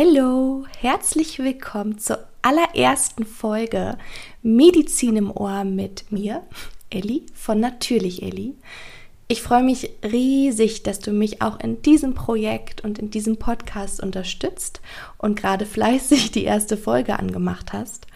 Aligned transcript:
Hallo, 0.00 0.64
herzlich 0.78 1.40
willkommen 1.40 1.98
zur 1.98 2.20
allerersten 2.40 3.24
Folge 3.26 3.98
Medizin 4.42 5.16
im 5.16 5.36
Ohr 5.36 5.64
mit 5.64 6.12
mir, 6.12 6.44
Elli 6.88 7.26
von 7.34 7.58
Natürlich 7.58 8.22
Elli. 8.22 8.54
Ich 9.26 9.42
freue 9.42 9.64
mich 9.64 9.90
riesig, 10.04 10.84
dass 10.84 11.00
du 11.00 11.10
mich 11.10 11.42
auch 11.42 11.58
in 11.58 11.82
diesem 11.82 12.14
Projekt 12.14 12.84
und 12.84 13.00
in 13.00 13.10
diesem 13.10 13.38
Podcast 13.38 14.00
unterstützt 14.00 14.80
und 15.16 15.34
gerade 15.34 15.66
fleißig 15.66 16.30
die 16.30 16.44
erste 16.44 16.76
Folge 16.76 17.18
angemacht 17.18 17.72
hast. 17.72 18.06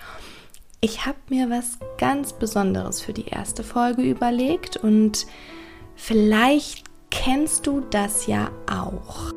Ich 0.80 1.05
habe 1.05 1.19
mir 1.30 1.51
was 1.51 1.79
ganz 1.99 2.33
Besonderes 2.33 3.01
für 3.01 3.12
die 3.12 3.27
erste 3.27 3.64
Folge 3.64 4.03
überlegt 4.03 4.77
und 4.77 5.27
vielleicht 5.96 6.85
kennst 7.11 7.67
du 7.67 7.80
das 7.80 8.29
ja 8.29 8.53
auch. 8.71 9.32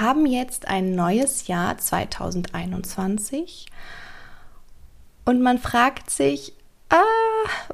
Wir 0.00 0.06
haben 0.06 0.24
jetzt 0.24 0.66
ein 0.66 0.94
neues 0.94 1.46
Jahr 1.46 1.76
2021 1.76 3.66
und 5.26 5.42
man 5.42 5.58
fragt 5.58 6.08
sich, 6.08 6.54
ah, 6.88 7.04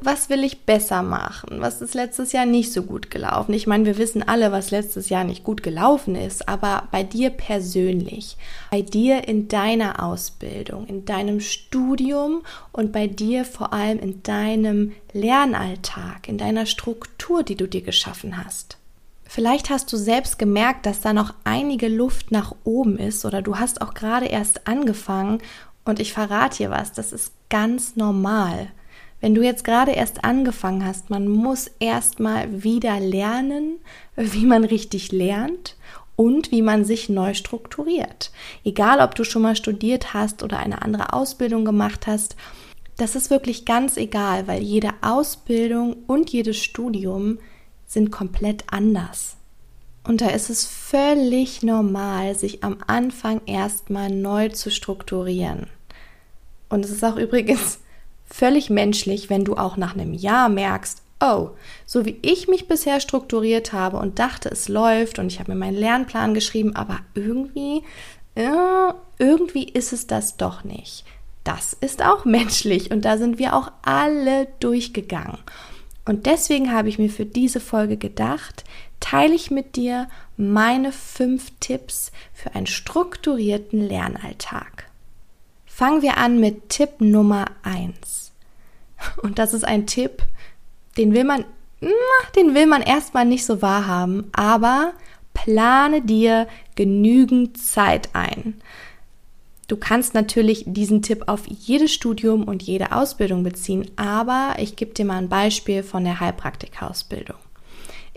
was 0.00 0.28
will 0.28 0.42
ich 0.42 0.62
besser 0.62 1.04
machen? 1.04 1.60
Was 1.60 1.80
ist 1.80 1.94
letztes 1.94 2.32
Jahr 2.32 2.44
nicht 2.44 2.72
so 2.72 2.82
gut 2.82 3.12
gelaufen? 3.12 3.54
Ich 3.54 3.68
meine, 3.68 3.84
wir 3.86 3.96
wissen 3.96 4.24
alle, 4.26 4.50
was 4.50 4.72
letztes 4.72 5.08
Jahr 5.08 5.22
nicht 5.22 5.44
gut 5.44 5.62
gelaufen 5.62 6.16
ist, 6.16 6.48
aber 6.48 6.88
bei 6.90 7.04
dir 7.04 7.30
persönlich, 7.30 8.36
bei 8.72 8.82
dir 8.82 9.28
in 9.28 9.46
deiner 9.46 10.02
Ausbildung, 10.02 10.88
in 10.88 11.04
deinem 11.04 11.38
Studium 11.38 12.42
und 12.72 12.90
bei 12.90 13.06
dir 13.06 13.44
vor 13.44 13.72
allem 13.72 14.00
in 14.00 14.24
deinem 14.24 14.94
Lernalltag, 15.12 16.26
in 16.26 16.38
deiner 16.38 16.66
Struktur, 16.66 17.44
die 17.44 17.54
du 17.54 17.68
dir 17.68 17.82
geschaffen 17.82 18.44
hast. 18.44 18.78
Vielleicht 19.36 19.68
hast 19.68 19.92
du 19.92 19.98
selbst 19.98 20.38
gemerkt, 20.38 20.86
dass 20.86 21.02
da 21.02 21.12
noch 21.12 21.34
einige 21.44 21.88
Luft 21.88 22.32
nach 22.32 22.54
oben 22.64 22.96
ist 22.96 23.26
oder 23.26 23.42
du 23.42 23.58
hast 23.58 23.82
auch 23.82 23.92
gerade 23.92 24.24
erst 24.24 24.66
angefangen 24.66 25.42
und 25.84 26.00
ich 26.00 26.14
verrate 26.14 26.56
dir 26.56 26.70
was, 26.70 26.94
das 26.94 27.12
ist 27.12 27.34
ganz 27.50 27.96
normal. 27.96 28.68
Wenn 29.20 29.34
du 29.34 29.42
jetzt 29.42 29.62
gerade 29.62 29.92
erst 29.92 30.24
angefangen 30.24 30.86
hast, 30.86 31.10
man 31.10 31.28
muss 31.28 31.70
erstmal 31.80 32.64
wieder 32.64 32.98
lernen, 32.98 33.76
wie 34.16 34.46
man 34.46 34.64
richtig 34.64 35.12
lernt 35.12 35.76
und 36.16 36.50
wie 36.50 36.62
man 36.62 36.86
sich 36.86 37.10
neu 37.10 37.34
strukturiert. 37.34 38.30
Egal, 38.64 39.00
ob 39.00 39.16
du 39.16 39.24
schon 39.24 39.42
mal 39.42 39.54
studiert 39.54 40.14
hast 40.14 40.44
oder 40.44 40.60
eine 40.60 40.80
andere 40.80 41.12
Ausbildung 41.12 41.66
gemacht 41.66 42.06
hast, 42.06 42.36
das 42.96 43.14
ist 43.14 43.28
wirklich 43.28 43.66
ganz 43.66 43.98
egal, 43.98 44.48
weil 44.48 44.62
jede 44.62 44.94
Ausbildung 45.02 45.94
und 46.06 46.30
jedes 46.30 46.56
Studium 46.56 47.36
sind 47.86 48.10
komplett 48.10 48.64
anders. 48.70 49.36
Und 50.04 50.20
da 50.20 50.28
ist 50.28 50.50
es 50.50 50.64
völlig 50.64 51.62
normal, 51.62 52.34
sich 52.36 52.62
am 52.62 52.78
Anfang 52.86 53.40
erstmal 53.46 54.10
neu 54.10 54.50
zu 54.50 54.70
strukturieren. 54.70 55.66
Und 56.68 56.84
es 56.84 56.90
ist 56.90 57.04
auch 57.04 57.16
übrigens 57.16 57.80
völlig 58.24 58.70
menschlich, 58.70 59.30
wenn 59.30 59.44
du 59.44 59.56
auch 59.56 59.76
nach 59.76 59.94
einem 59.94 60.14
Jahr 60.14 60.48
merkst, 60.48 61.02
oh, 61.20 61.50
so 61.86 62.04
wie 62.04 62.18
ich 62.22 62.48
mich 62.48 62.68
bisher 62.68 63.00
strukturiert 63.00 63.72
habe 63.72 63.96
und 63.96 64.18
dachte, 64.18 64.48
es 64.50 64.68
läuft 64.68 65.18
und 65.18 65.28
ich 65.28 65.40
habe 65.40 65.52
mir 65.52 65.58
meinen 65.58 65.76
Lernplan 65.76 66.34
geschrieben, 66.34 66.76
aber 66.76 66.98
irgendwie, 67.14 67.82
ja, 68.36 68.94
irgendwie 69.18 69.64
ist 69.64 69.92
es 69.92 70.06
das 70.06 70.36
doch 70.36 70.64
nicht. 70.64 71.04
Das 71.42 71.72
ist 71.72 72.04
auch 72.04 72.24
menschlich 72.26 72.90
und 72.90 73.04
da 73.04 73.18
sind 73.18 73.38
wir 73.38 73.54
auch 73.54 73.72
alle 73.82 74.48
durchgegangen. 74.60 75.38
Und 76.06 76.26
deswegen 76.26 76.72
habe 76.72 76.88
ich 76.88 76.98
mir 76.98 77.10
für 77.10 77.26
diese 77.26 77.60
Folge 77.60 77.96
gedacht, 77.96 78.64
teile 79.00 79.34
ich 79.34 79.50
mit 79.50 79.76
dir 79.76 80.08
meine 80.36 80.92
fünf 80.92 81.52
Tipps 81.60 82.12
für 82.32 82.54
einen 82.54 82.66
strukturierten 82.66 83.80
Lernalltag. 83.80 84.88
Fangen 85.66 86.02
wir 86.02 86.16
an 86.16 86.40
mit 86.40 86.70
Tipp 86.70 87.00
Nummer 87.00 87.46
eins. 87.62 88.32
Und 89.22 89.38
das 89.38 89.52
ist 89.52 89.64
ein 89.64 89.86
Tipp, 89.86 90.22
den 90.96 91.12
will 91.12 91.24
man, 91.24 91.44
den 92.36 92.54
will 92.54 92.66
man 92.66 92.82
erstmal 92.82 93.26
nicht 93.26 93.44
so 93.44 93.60
wahrhaben, 93.60 94.30
aber 94.32 94.94
plane 95.34 96.02
dir 96.02 96.46
genügend 96.76 97.58
Zeit 97.58 98.10
ein. 98.14 98.62
Du 99.68 99.76
kannst 99.76 100.14
natürlich 100.14 100.64
diesen 100.66 101.02
Tipp 101.02 101.24
auf 101.26 101.42
jedes 101.48 101.92
Studium 101.92 102.44
und 102.44 102.62
jede 102.62 102.92
Ausbildung 102.92 103.42
beziehen, 103.42 103.90
aber 103.96 104.54
ich 104.58 104.76
gebe 104.76 104.94
dir 104.94 105.04
mal 105.04 105.18
ein 105.18 105.28
Beispiel 105.28 105.82
von 105.82 106.04
der 106.04 106.20
Heilpraktikausbildung. 106.20 107.36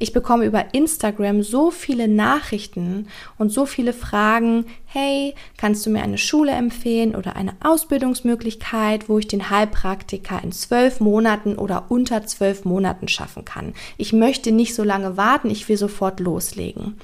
Ich 0.01 0.13
bekomme 0.13 0.45
über 0.45 0.73
Instagram 0.73 1.43
so 1.43 1.71
viele 1.71 2.07
Nachrichten 2.07 3.07
und 3.37 3.51
so 3.51 3.65
viele 3.65 3.91
Fragen, 3.91 4.65
hey, 4.85 5.35
kannst 5.57 5.85
du 5.85 5.89
mir 5.89 6.03
eine 6.03 6.17
Schule 6.17 6.53
empfehlen 6.53 7.15
oder 7.15 7.35
eine 7.35 7.53
Ausbildungsmöglichkeit, 7.61 9.09
wo 9.09 9.19
ich 9.19 9.27
den 9.27 9.49
Heilpraktiker 9.49 10.39
in 10.41 10.53
zwölf 10.53 11.01
Monaten 11.01 11.55
oder 11.55 11.87
unter 11.89 12.25
zwölf 12.25 12.63
Monaten 12.63 13.09
schaffen 13.09 13.43
kann? 13.43 13.73
Ich 13.97 14.13
möchte 14.13 14.53
nicht 14.53 14.73
so 14.73 14.83
lange 14.83 15.17
warten, 15.17 15.49
ich 15.49 15.67
will 15.67 15.77
sofort 15.77 16.21
loslegen. 16.21 16.95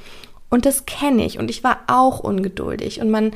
Und 0.50 0.66
das 0.66 0.86
kenne 0.86 1.26
ich 1.26 1.38
und 1.38 1.50
ich 1.50 1.66
war 1.66 1.80
auch 1.88 2.20
ungeduldig 2.22 3.02
und 3.02 3.10
man 3.10 3.32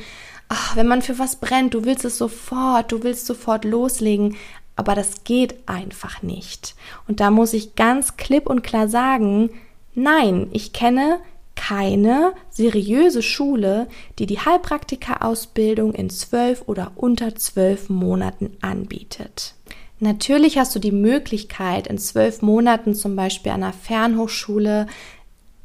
ach, 0.50 0.76
wenn 0.76 0.88
man 0.88 1.00
für 1.00 1.18
was 1.18 1.36
brennt, 1.36 1.72
du 1.74 1.84
willst 1.84 2.04
es 2.04 2.18
sofort, 2.18 2.92
du 2.92 3.02
willst 3.02 3.24
sofort 3.24 3.64
loslegen, 3.64 4.36
aber 4.76 4.94
das 4.94 5.24
geht 5.24 5.54
einfach 5.66 6.22
nicht. 6.22 6.74
Und 7.06 7.20
da 7.20 7.30
muss 7.30 7.54
ich 7.54 7.76
ganz 7.76 8.16
klipp 8.16 8.48
und 8.48 8.62
klar 8.62 8.88
sagen, 8.88 9.50
nein, 9.94 10.48
ich 10.52 10.72
kenne 10.72 11.20
keine 11.54 12.32
seriöse 12.50 13.22
Schule, 13.22 13.86
die 14.18 14.26
die 14.26 14.40
Heilpraktika-Ausbildung 14.40 15.94
in 15.94 16.10
zwölf 16.10 16.64
oder 16.66 16.92
unter 16.96 17.36
zwölf 17.36 17.88
Monaten 17.88 18.56
anbietet. 18.60 19.54
Natürlich 20.00 20.58
hast 20.58 20.74
du 20.74 20.80
die 20.80 20.92
Möglichkeit, 20.92 21.86
in 21.86 21.98
zwölf 21.98 22.42
Monaten 22.42 22.94
zum 22.94 23.14
Beispiel 23.14 23.52
an 23.52 23.62
einer 23.62 23.72
Fernhochschule 23.72 24.86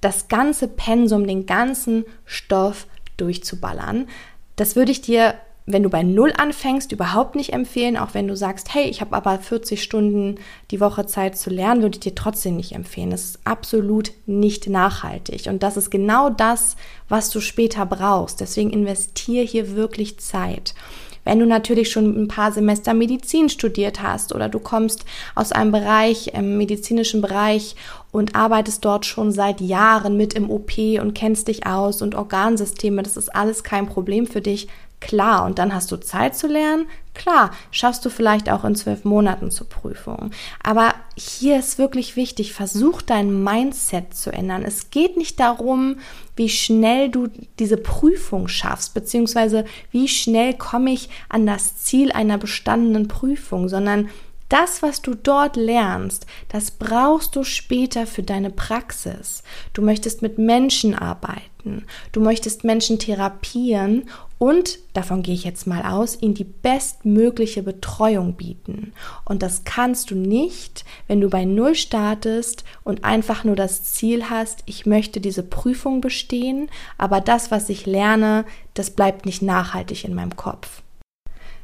das 0.01 0.27
ganze 0.27 0.67
Pensum, 0.67 1.25
den 1.25 1.47
ganzen 1.47 2.05
Stoff 2.25 2.85
durchzuballern. 3.17 4.07
Das 4.55 4.75
würde 4.75 4.91
ich 4.91 5.01
dir, 5.01 5.35
wenn 5.65 5.83
du 5.83 5.89
bei 5.89 6.03
Null 6.03 6.31
anfängst, 6.37 6.91
überhaupt 6.91 7.35
nicht 7.35 7.53
empfehlen. 7.53 7.97
Auch 7.97 8.13
wenn 8.13 8.27
du 8.27 8.35
sagst, 8.35 8.73
hey, 8.73 8.87
ich 8.87 9.01
habe 9.01 9.15
aber 9.15 9.39
40 9.39 9.81
Stunden 9.81 10.35
die 10.71 10.79
Woche 10.79 11.05
Zeit 11.05 11.37
zu 11.37 11.49
lernen, 11.49 11.81
würde 11.81 11.95
ich 11.95 12.01
dir 12.01 12.15
trotzdem 12.15 12.55
nicht 12.55 12.73
empfehlen. 12.73 13.09
Das 13.09 13.23
ist 13.23 13.39
absolut 13.45 14.11
nicht 14.25 14.69
nachhaltig. 14.69 15.47
Und 15.47 15.63
das 15.63 15.77
ist 15.77 15.89
genau 15.89 16.29
das, 16.29 16.75
was 17.09 17.29
du 17.31 17.39
später 17.39 17.85
brauchst. 17.85 18.41
Deswegen 18.41 18.69
investier 18.71 19.43
hier 19.43 19.75
wirklich 19.75 20.19
Zeit. 20.19 20.75
Wenn 21.25 21.39
du 21.39 21.45
natürlich 21.45 21.91
schon 21.91 22.23
ein 22.23 22.27
paar 22.27 22.51
Semester 22.51 22.93
Medizin 22.93 23.49
studiert 23.49 24.01
hast 24.01 24.33
oder 24.33 24.47
du 24.47 24.59
kommst 24.59 25.03
aus 25.33 25.51
einem 25.51 25.71
Bereich, 25.71 26.27
im 26.33 26.57
medizinischen 26.57 27.21
Bereich 27.21 27.75
und 28.11 28.35
arbeitest 28.35 28.85
dort 28.85 29.05
schon 29.05 29.31
seit 29.31 29.59
Jahren 29.59 30.15
mit 30.15 30.35
im 30.35 30.49
OP 30.49 30.77
und 31.01 31.13
kennst 31.15 31.49
dich 31.49 31.65
aus 31.65 32.01
und 32.01 32.15
Organsysteme, 32.15 33.03
das 33.03 33.17
ist 33.17 33.35
alles 33.35 33.63
kein 33.63 33.87
Problem 33.87 34.27
für 34.27 34.41
dich. 34.41 34.67
Klar, 35.05 35.45
und 35.45 35.59
dann 35.59 35.71
hast 35.71 35.91
du 35.91 35.97
Zeit 35.97 36.35
zu 36.35 36.47
lernen. 36.47 36.87
Klar, 37.13 37.51
schaffst 37.69 38.03
du 38.03 38.09
vielleicht 38.09 38.49
auch 38.49 38.65
in 38.65 38.75
zwölf 38.75 39.05
Monaten 39.05 39.51
zur 39.51 39.69
Prüfung. 39.69 40.31
Aber 40.63 40.95
hier 41.15 41.59
ist 41.59 41.77
wirklich 41.77 42.15
wichtig, 42.15 42.53
versuch 42.53 43.03
dein 43.03 43.43
Mindset 43.43 44.15
zu 44.15 44.33
ändern. 44.33 44.63
Es 44.65 44.89
geht 44.89 45.15
nicht 45.15 45.39
darum, 45.39 45.97
wie 46.35 46.49
schnell 46.49 47.09
du 47.09 47.27
diese 47.59 47.77
Prüfung 47.77 48.47
schaffst, 48.47 48.95
beziehungsweise 48.95 49.65
wie 49.91 50.07
schnell 50.07 50.55
komme 50.55 50.91
ich 50.91 51.09
an 51.29 51.45
das 51.45 51.77
Ziel 51.77 52.11
einer 52.11 52.39
bestandenen 52.39 53.07
Prüfung, 53.07 53.69
sondern 53.69 54.09
das, 54.49 54.81
was 54.81 55.01
du 55.01 55.15
dort 55.15 55.55
lernst, 55.55 56.25
das 56.49 56.71
brauchst 56.71 57.35
du 57.35 57.43
später 57.43 58.07
für 58.07 58.23
deine 58.23 58.49
Praxis. 58.51 59.43
Du 59.73 59.81
möchtest 59.81 60.21
mit 60.21 60.37
Menschen 60.37 60.93
arbeiten, 60.95 61.85
du 62.11 62.21
möchtest 62.21 62.63
Menschen 62.63 62.99
therapieren 62.99 64.09
und, 64.37 64.79
davon 64.93 65.23
gehe 65.23 65.33
ich 65.33 65.45
jetzt 65.45 65.65
mal 65.65 65.83
aus, 65.83 66.21
ihnen 66.21 66.33
die 66.33 66.43
bestmögliche 66.43 67.63
Betreuung 67.63 68.33
bieten. 68.33 68.91
Und 69.23 69.41
das 69.41 69.63
kannst 69.63 70.11
du 70.11 70.15
nicht, 70.15 70.83
wenn 71.07 71.21
du 71.21 71.29
bei 71.29 71.45
Null 71.45 71.75
startest 71.75 72.65
und 72.83 73.05
einfach 73.05 73.45
nur 73.45 73.55
das 73.55 73.83
Ziel 73.83 74.29
hast, 74.29 74.63
ich 74.65 74.85
möchte 74.85 75.21
diese 75.21 75.43
Prüfung 75.43 76.01
bestehen, 76.01 76.69
aber 76.97 77.21
das, 77.21 77.49
was 77.49 77.69
ich 77.69 77.85
lerne, 77.85 78.45
das 78.73 78.89
bleibt 78.89 79.25
nicht 79.25 79.41
nachhaltig 79.41 80.03
in 80.03 80.13
meinem 80.13 80.35
Kopf. 80.35 80.81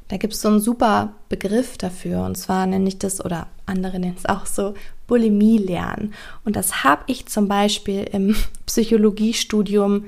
Da 0.08 0.18
gibt 0.18 0.34
es 0.34 0.42
so 0.42 0.50
einen 0.50 0.60
super 0.60 1.14
Begriff 1.30 1.78
dafür 1.78 2.24
und 2.24 2.38
zwar 2.38 2.66
nenne 2.68 2.88
ich 2.90 3.00
das 3.00 3.24
oder 3.24 3.48
andere 3.66 3.98
nennen 3.98 4.18
es 4.18 4.26
auch 4.26 4.46
so 4.46 4.74
Bulimie 5.08 5.58
lernen. 5.58 6.14
Und 6.44 6.58
das 6.58 6.84
habe 6.84 7.04
ich 7.08 7.28
zum 7.28 7.48
Beispiel 7.48 8.04
im 8.12 8.36
Psychologiestudium 8.66 10.06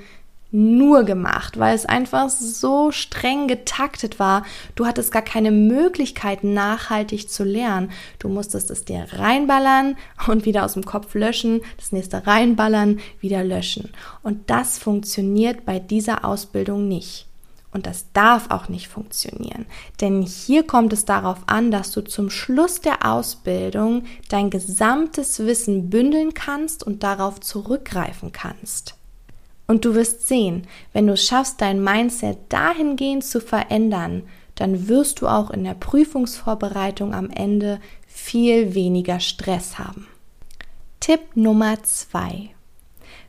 nur 0.53 1.03
gemacht, 1.03 1.57
weil 1.57 1.75
es 1.75 1.87
einfach 1.87 2.29
so 2.29 2.91
streng 2.91 3.47
getaktet 3.47 4.19
war. 4.19 4.43
Du 4.75 4.85
hattest 4.85 5.11
gar 5.11 5.23
keine 5.23 5.51
Möglichkeit, 5.51 6.43
nachhaltig 6.43 7.29
zu 7.29 7.43
lernen. 7.43 7.91
Du 8.19 8.29
musstest 8.29 8.69
es 8.69 8.85
dir 8.85 9.07
reinballern 9.11 9.97
und 10.27 10.45
wieder 10.45 10.63
aus 10.63 10.73
dem 10.73 10.85
Kopf 10.85 11.15
löschen, 11.15 11.61
das 11.77 11.91
nächste 11.91 12.27
reinballern, 12.27 12.99
wieder 13.19 13.43
löschen. 13.43 13.89
Und 14.21 14.49
das 14.51 14.77
funktioniert 14.77 15.65
bei 15.65 15.79
dieser 15.79 16.23
Ausbildung 16.23 16.87
nicht. 16.87 17.25
Und 17.71 17.87
das 17.87 18.05
darf 18.13 18.51
auch 18.51 18.69
nicht 18.69 18.87
funktionieren. 18.87 19.65
Denn 19.99 20.21
hier 20.21 20.61
kommt 20.61 20.93
es 20.93 21.05
darauf 21.05 21.39
an, 21.47 21.71
dass 21.71 21.89
du 21.89 22.01
zum 22.01 22.29
Schluss 22.29 22.81
der 22.81 23.03
Ausbildung 23.03 24.03
dein 24.29 24.51
gesamtes 24.51 25.39
Wissen 25.39 25.89
bündeln 25.89 26.35
kannst 26.35 26.83
und 26.83 27.01
darauf 27.01 27.39
zurückgreifen 27.39 28.31
kannst. 28.31 28.95
Und 29.67 29.85
du 29.85 29.95
wirst 29.95 30.27
sehen, 30.27 30.67
wenn 30.91 31.07
du 31.07 31.15
schaffst, 31.15 31.61
dein 31.61 31.83
Mindset 31.83 32.37
dahingehend 32.49 33.23
zu 33.23 33.39
verändern, 33.39 34.23
dann 34.55 34.87
wirst 34.87 35.21
du 35.21 35.27
auch 35.27 35.49
in 35.51 35.63
der 35.63 35.73
Prüfungsvorbereitung 35.73 37.13
am 37.13 37.29
Ende 37.29 37.79
viel 38.07 38.75
weniger 38.75 39.19
Stress 39.19 39.79
haben. 39.79 40.07
Tipp 40.99 41.21
Nummer 41.35 41.81
zwei. 41.83 42.51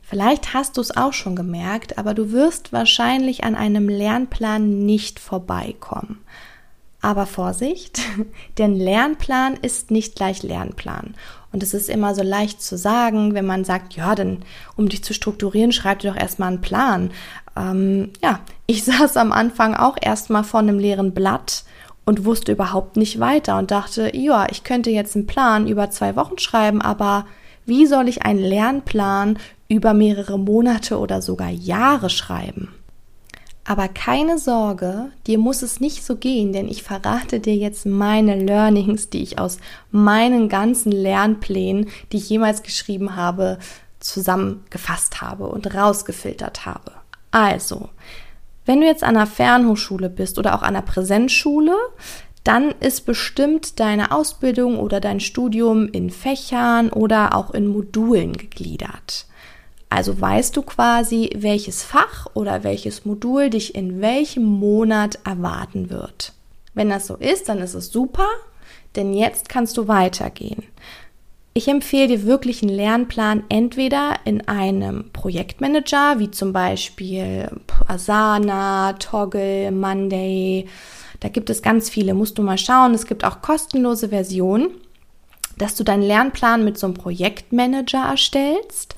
Vielleicht 0.01 0.53
hast 0.53 0.77
du 0.77 0.81
es 0.81 0.95
auch 0.95 1.13
schon 1.13 1.35
gemerkt, 1.35 1.97
aber 1.97 2.13
du 2.13 2.31
wirst 2.31 2.71
wahrscheinlich 2.71 3.43
an 3.43 3.55
einem 3.55 3.89
Lernplan 3.89 4.85
nicht 4.85 5.19
vorbeikommen. 5.19 6.23
Aber 7.01 7.25
Vorsicht, 7.25 7.99
denn 8.57 8.75
Lernplan 8.75 9.55
ist 9.55 9.89
nicht 9.89 10.15
gleich 10.15 10.43
Lernplan. 10.43 11.15
Und 11.55 11.63
es 11.63 11.73
ist 11.73 11.89
immer 11.89 12.13
so 12.13 12.21
leicht 12.21 12.61
zu 12.61 12.77
sagen, 12.77 13.33
wenn 13.33 13.45
man 13.45 13.63
sagt, 13.63 13.93
ja, 13.93 14.13
denn 14.13 14.39
um 14.75 14.89
dich 14.89 15.05
zu 15.05 15.13
strukturieren, 15.13 15.71
schreib 15.71 15.99
dir 15.99 16.11
doch 16.11 16.19
erstmal 16.19 16.49
einen 16.49 16.59
Plan. 16.59 17.11
Ähm, 17.55 18.11
ja, 18.21 18.41
ich 18.67 18.83
saß 18.83 19.15
am 19.15 19.31
Anfang 19.31 19.73
auch 19.73 19.95
erstmal 20.01 20.43
vor 20.43 20.59
einem 20.59 20.79
leeren 20.79 21.13
Blatt 21.13 21.63
und 22.03 22.25
wusste 22.25 22.51
überhaupt 22.51 22.97
nicht 22.97 23.21
weiter 23.21 23.57
und 23.57 23.71
dachte, 23.71 24.13
ja, 24.13 24.47
ich 24.51 24.65
könnte 24.65 24.89
jetzt 24.89 25.15
einen 25.15 25.27
Plan 25.27 25.65
über 25.65 25.89
zwei 25.91 26.17
Wochen 26.17 26.39
schreiben, 26.39 26.81
aber 26.81 27.25
wie 27.65 27.85
soll 27.85 28.09
ich 28.09 28.23
einen 28.23 28.39
Lernplan 28.39 29.39
über 29.69 29.93
mehrere 29.93 30.37
Monate 30.37 30.99
oder 30.99 31.21
sogar 31.21 31.51
Jahre 31.51 32.09
schreiben? 32.09 32.73
Aber 33.67 33.87
keine 33.87 34.37
Sorge, 34.37 35.11
dir 35.25 35.39
muss 35.39 35.63
es 35.63 35.79
nicht 35.79 36.05
so 36.05 36.17
gehen, 36.17 36.53
denn 36.53 36.67
ich 36.67 36.83
verrate 36.83 37.39
dir 37.39 37.55
jetzt 37.55 37.87
meine 37.87 38.35
Learnings, 38.39 39.09
die 39.09 39.23
ich 39.23 39.39
aus 39.39 39.57
meinen 39.89 40.49
ganzen 40.49 40.91
Lernplänen, 40.91 41.89
die 42.11 42.17
ich 42.17 42.29
jemals 42.29 42.61
geschrieben 42.61 43.15
habe, 43.15 43.57
zusammengefasst 43.99 45.21
habe 45.21 45.47
und 45.47 45.73
rausgefiltert 45.73 46.67
habe. 46.67 46.91
Also, 47.31 47.89
wenn 48.65 48.81
du 48.81 48.85
jetzt 48.85 49.03
an 49.03 49.17
einer 49.17 49.25
Fernhochschule 49.25 50.11
bist 50.11 50.37
oder 50.37 50.53
auch 50.53 50.61
an 50.61 50.75
einer 50.75 50.83
Präsenzschule, 50.83 51.75
dann 52.43 52.69
ist 52.79 53.07
bestimmt 53.07 53.79
deine 53.79 54.11
Ausbildung 54.11 54.77
oder 54.77 54.99
dein 54.99 55.19
Studium 55.19 55.87
in 55.87 56.11
Fächern 56.11 56.91
oder 56.91 57.35
auch 57.35 57.49
in 57.49 57.65
Modulen 57.65 58.33
gegliedert. 58.33 59.25
Also 59.89 60.19
weißt 60.19 60.55
du 60.57 60.61
quasi, 60.61 61.29
welches 61.35 61.83
Fach 61.83 62.27
oder 62.33 62.63
welches 62.63 63.05
Modul 63.05 63.49
dich 63.49 63.75
in 63.75 64.01
welchem 64.01 64.43
Monat 64.43 65.19
erwarten 65.23 65.89
wird. 65.89 66.33
Wenn 66.73 66.89
das 66.89 67.07
so 67.07 67.15
ist, 67.15 67.47
dann 67.47 67.59
ist 67.59 67.75
es 67.75 67.91
super, 67.91 68.27
denn 68.95 69.13
jetzt 69.13 69.47
kannst 69.47 69.77
du 69.77 69.87
weitergehen. 69.87 70.63
Ich 71.53 71.69
empfehle 71.69 72.07
dir 72.07 72.25
wirklich 72.25 72.61
einen 72.61 72.75
Lernplan 72.75 73.45
entweder 73.47 74.15
in 74.25 74.45
einem 74.45 75.11
Projektmanager, 75.13 76.19
wie 76.19 76.29
zum 76.29 76.51
Beispiel 76.51 77.49
Asana, 77.87 78.93
Toggle, 78.93 79.71
Monday, 79.71 80.67
da 81.21 81.29
gibt 81.29 81.49
es 81.49 81.61
ganz 81.61 81.89
viele, 81.89 82.13
musst 82.13 82.37
du 82.37 82.41
mal 82.41 82.57
schauen. 82.57 82.93
Es 82.93 83.05
gibt 83.05 83.23
auch 83.23 83.41
kostenlose 83.41 84.09
Versionen, 84.09 84.69
dass 85.57 85.75
du 85.75 85.83
deinen 85.83 86.03
Lernplan 86.03 86.65
mit 86.65 86.77
so 86.77 86.87
einem 86.87 86.93
Projektmanager 86.93 88.03
erstellst 88.03 88.95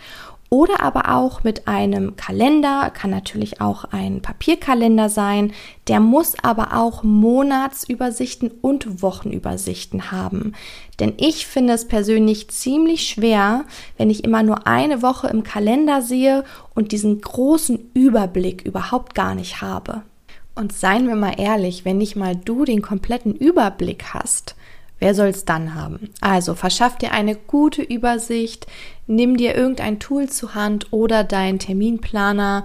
oder 0.49 0.81
aber 0.81 1.13
auch 1.13 1.43
mit 1.43 1.67
einem 1.67 2.15
Kalender, 2.15 2.89
kann 2.93 3.09
natürlich 3.09 3.59
auch 3.59 3.85
ein 3.85 4.21
Papierkalender 4.21 5.09
sein, 5.09 5.51
der 5.87 5.99
muss 5.99 6.35
aber 6.41 6.73
auch 6.73 7.03
Monatsübersichten 7.03 8.51
und 8.61 9.01
Wochenübersichten 9.01 10.11
haben. 10.11 10.53
Denn 10.99 11.13
ich 11.17 11.47
finde 11.47 11.73
es 11.73 11.87
persönlich 11.87 12.49
ziemlich 12.49 13.07
schwer, 13.07 13.65
wenn 13.97 14.09
ich 14.09 14.23
immer 14.23 14.43
nur 14.43 14.67
eine 14.67 15.01
Woche 15.01 15.27
im 15.27 15.43
Kalender 15.43 16.01
sehe 16.01 16.43
und 16.73 16.91
diesen 16.91 17.19
großen 17.21 17.91
Überblick 17.93 18.61
überhaupt 18.61 19.15
gar 19.15 19.35
nicht 19.35 19.61
habe. 19.61 20.03
Und 20.55 20.73
seien 20.73 21.07
wir 21.07 21.15
mal 21.15 21.39
ehrlich, 21.39 21.85
wenn 21.85 21.99
nicht 21.99 22.15
mal 22.15 22.35
du 22.35 22.65
den 22.65 22.81
kompletten 22.81 23.35
Überblick 23.35 24.05
hast, 24.13 24.55
wer 24.99 25.15
soll 25.15 25.27
es 25.27 25.45
dann 25.45 25.75
haben? 25.75 26.09
Also 26.21 26.55
verschaff 26.55 26.97
dir 26.97 27.11
eine 27.11 27.35
gute 27.35 27.81
Übersicht, 27.81 28.67
nimm 29.07 29.37
dir 29.37 29.55
irgendein 29.55 29.99
Tool 29.99 30.29
zur 30.29 30.55
Hand 30.55 30.91
oder 30.91 31.23
deinen 31.23 31.59
Terminplaner 31.59 32.63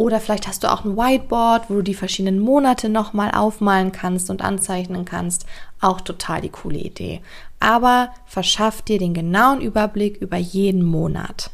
oder 0.00 0.18
vielleicht 0.18 0.48
hast 0.48 0.64
du 0.64 0.72
auch 0.72 0.86
ein 0.86 0.96
Whiteboard, 0.96 1.68
wo 1.68 1.74
du 1.74 1.82
die 1.82 1.92
verschiedenen 1.92 2.40
Monate 2.40 2.88
nochmal 2.88 3.32
aufmalen 3.32 3.92
kannst 3.92 4.30
und 4.30 4.40
anzeichnen 4.40 5.04
kannst. 5.04 5.44
Auch 5.78 6.00
total 6.00 6.40
die 6.40 6.48
coole 6.48 6.78
Idee. 6.78 7.20
Aber 7.58 8.08
verschaff 8.24 8.80
dir 8.80 8.98
den 8.98 9.12
genauen 9.12 9.60
Überblick 9.60 10.16
über 10.16 10.38
jeden 10.38 10.82
Monat. 10.82 11.50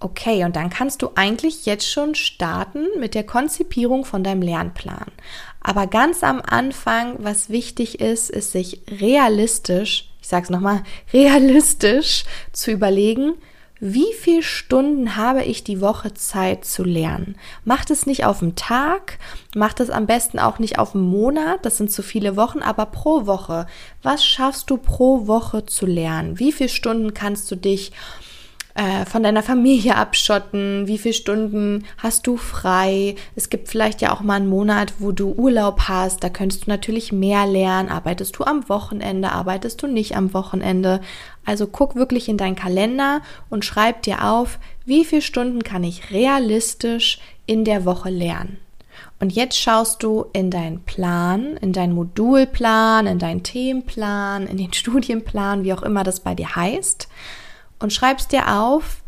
Okay, 0.00 0.44
und 0.44 0.56
dann 0.56 0.70
kannst 0.70 1.02
du 1.02 1.10
eigentlich 1.14 1.64
jetzt 1.64 1.88
schon 1.88 2.16
starten 2.16 2.86
mit 2.98 3.14
der 3.14 3.22
Konzipierung 3.22 4.04
von 4.04 4.24
deinem 4.24 4.42
Lernplan. 4.42 5.06
Aber 5.62 5.86
ganz 5.86 6.22
am 6.22 6.42
Anfang, 6.44 7.16
was 7.18 7.48
wichtig 7.48 8.00
ist, 8.00 8.30
ist 8.30 8.52
sich 8.52 8.82
realistisch, 8.90 10.10
ich 10.20 10.28
sage 10.28 10.44
es 10.44 10.50
nochmal, 10.50 10.82
realistisch 11.12 12.24
zu 12.52 12.70
überlegen, 12.70 13.34
wie 13.84 14.12
viele 14.16 14.44
Stunden 14.44 15.16
habe 15.16 15.42
ich 15.42 15.64
die 15.64 15.80
Woche 15.80 16.14
Zeit 16.14 16.64
zu 16.64 16.84
lernen? 16.84 17.34
Macht 17.64 17.90
es 17.90 18.06
nicht 18.06 18.24
auf 18.24 18.38
den 18.38 18.54
Tag, 18.54 19.18
macht 19.56 19.80
es 19.80 19.90
am 19.90 20.06
besten 20.06 20.38
auch 20.38 20.60
nicht 20.60 20.78
auf 20.78 20.92
den 20.92 21.00
Monat, 21.00 21.66
das 21.66 21.78
sind 21.78 21.90
zu 21.90 22.00
viele 22.04 22.36
Wochen, 22.36 22.60
aber 22.60 22.86
pro 22.86 23.26
Woche. 23.26 23.66
Was 24.00 24.24
schaffst 24.24 24.70
du 24.70 24.76
pro 24.76 25.26
Woche 25.26 25.66
zu 25.66 25.86
lernen? 25.86 26.38
Wie 26.38 26.52
viele 26.52 26.68
Stunden 26.68 27.12
kannst 27.12 27.50
du 27.50 27.56
dich 27.56 27.90
äh, 28.74 29.04
von 29.04 29.22
deiner 29.22 29.42
Familie 29.42 29.96
abschotten, 29.96 30.86
wie 30.86 30.96
viele 30.96 31.14
Stunden 31.14 31.84
hast 31.98 32.26
du 32.26 32.38
frei. 32.38 33.16
Es 33.36 33.50
gibt 33.50 33.68
vielleicht 33.68 34.00
ja 34.00 34.14
auch 34.14 34.22
mal 34.22 34.36
einen 34.36 34.48
Monat, 34.48 34.94
wo 34.98 35.12
du 35.12 35.32
Urlaub 35.32 35.82
hast, 35.88 36.24
da 36.24 36.30
könntest 36.30 36.66
du 36.66 36.70
natürlich 36.70 37.12
mehr 37.12 37.46
lernen. 37.46 37.90
Arbeitest 37.90 38.38
du 38.38 38.44
am 38.44 38.68
Wochenende, 38.70 39.30
arbeitest 39.30 39.82
du 39.82 39.86
nicht 39.86 40.16
am 40.16 40.32
Wochenende. 40.32 41.00
Also 41.44 41.66
guck 41.66 41.96
wirklich 41.96 42.28
in 42.30 42.38
deinen 42.38 42.56
Kalender 42.56 43.20
und 43.50 43.64
schreib 43.64 44.02
dir 44.02 44.24
auf, 44.24 44.58
wie 44.86 45.04
viele 45.04 45.22
Stunden 45.22 45.62
kann 45.62 45.84
ich 45.84 46.10
realistisch 46.10 47.20
in 47.44 47.64
der 47.64 47.84
Woche 47.84 48.08
lernen. 48.08 48.56
Und 49.20 49.34
jetzt 49.34 49.58
schaust 49.58 50.02
du 50.02 50.24
in 50.32 50.50
deinen 50.50 50.80
Plan, 50.80 51.56
in 51.58 51.72
deinen 51.72 51.92
Modulplan, 51.92 53.06
in 53.06 53.18
deinen 53.18 53.42
Themenplan, 53.42 54.46
in 54.46 54.56
den 54.56 54.72
Studienplan, 54.72 55.62
wie 55.62 55.74
auch 55.74 55.82
immer 55.82 56.04
das 56.04 56.20
bei 56.20 56.34
dir 56.34 56.56
heißt 56.56 57.08
und 57.82 57.92
schreibst 57.92 58.32
dir 58.32 58.58
auf, 58.58 59.02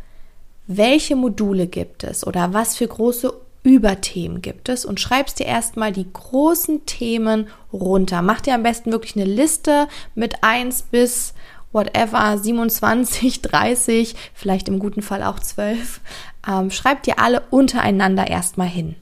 welche 0.67 1.17
Module 1.17 1.67
gibt 1.67 2.05
es 2.05 2.27
oder 2.27 2.53
was 2.53 2.77
für 2.77 2.89
große 2.89 3.33
Überthemen 3.63 4.43
gibt 4.43 4.69
es 4.69 4.85
und 4.85 5.01
schreibst 5.01 5.39
dir 5.39 5.47
erstmal 5.47 5.91
die 5.91 6.07
großen 6.13 6.85
Themen 6.85 7.49
runter. 7.73 8.21
Mach 8.21 8.41
dir 8.41 8.55
am 8.55 8.63
besten 8.63 8.93
wirklich 8.93 9.17
eine 9.17 9.25
Liste 9.25 9.89
mit 10.15 10.43
1 10.43 10.83
bis 10.91 11.35
whatever, 11.73 12.39
27, 12.39 13.43
30, 13.43 14.15
vielleicht 14.35 14.69
im 14.69 14.79
guten 14.79 15.03
Fall 15.03 15.23
auch 15.23 15.39
12. 15.39 16.01
Ähm, 16.49 16.71
schreib 16.71 17.03
dir 17.03 17.19
alle 17.19 17.43
untereinander 17.51 18.27
erstmal 18.27 18.69
hin. 18.69 18.97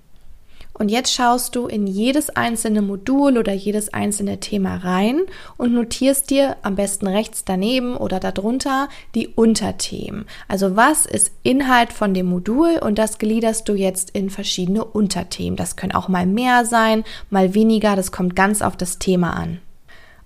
Und 0.75 0.91
jetzt 0.91 1.13
schaust 1.13 1.55
du 1.55 1.67
in 1.67 1.87
jedes 1.87 2.31
einzelne 2.31 2.83
Modul 2.83 3.39
oder 3.39 3.53
jedes 3.53 3.93
einzelne 3.93 4.41
Thema 4.41 4.77
rein 4.77 5.21
und 5.57 5.75
notierst 5.75 6.31
dir 6.31 6.57
am 6.63 6.77
besten 6.77 7.07
rechts 7.07 7.45
daneben 7.45 7.97
oder 7.97 8.21
darunter 8.21 8.89
die 9.15 9.29
Unterthemen. 9.29 10.27
Also 10.49 10.77
was 10.77 11.07
ist 11.07 11.33
Inhalt 11.43 11.93
von 11.93 12.15
dem 12.15 12.27
Modul 12.27 12.79
und 12.81 12.99
das 12.99 13.19
gliederst 13.19 13.69
du 13.69 13.75
jetzt 13.75 14.11
in 14.11 14.31
verschiedene 14.31 14.85
Unterthemen. 14.85 15.57
Das 15.57 15.77
können 15.77 15.93
auch 15.93 16.09
mal 16.09 16.27
mehr 16.27 16.65
sein, 16.65 17.05
mal 17.31 17.55
weniger, 17.55 17.97
das 17.97 18.13
kommt 18.13 18.35
ganz 18.35 18.63
auf 18.63 18.77
das 18.77 18.99
Thema 18.99 19.37
an. 19.37 19.61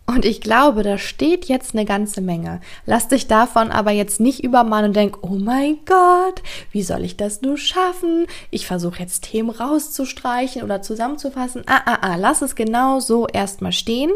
Und 0.06 0.24
ich 0.24 0.40
glaube, 0.40 0.84
da 0.84 0.98
steht 0.98 1.46
jetzt 1.46 1.74
eine 1.74 1.84
ganze 1.84 2.20
Menge. 2.20 2.60
Lass 2.86 3.08
dich 3.08 3.26
davon 3.26 3.72
aber 3.72 3.90
jetzt 3.90 4.20
nicht 4.20 4.44
übermannen 4.44 4.90
und 4.90 4.96
denk, 4.96 5.18
oh 5.22 5.34
mein 5.34 5.78
Gott, 5.84 6.42
wie 6.70 6.84
soll 6.84 7.04
ich 7.04 7.16
das 7.16 7.42
nur 7.42 7.58
schaffen? 7.58 8.26
Ich 8.50 8.68
versuche 8.68 9.00
jetzt 9.00 9.24
Themen 9.24 9.50
rauszustreichen 9.50 10.62
oder 10.62 10.80
zusammenzufassen. 10.80 11.64
Ah, 11.66 11.80
ah, 11.86 11.98
ah, 12.02 12.16
lass 12.16 12.40
es 12.40 12.54
genau 12.54 13.00
so 13.00 13.26
erstmal 13.26 13.72
stehen, 13.72 14.12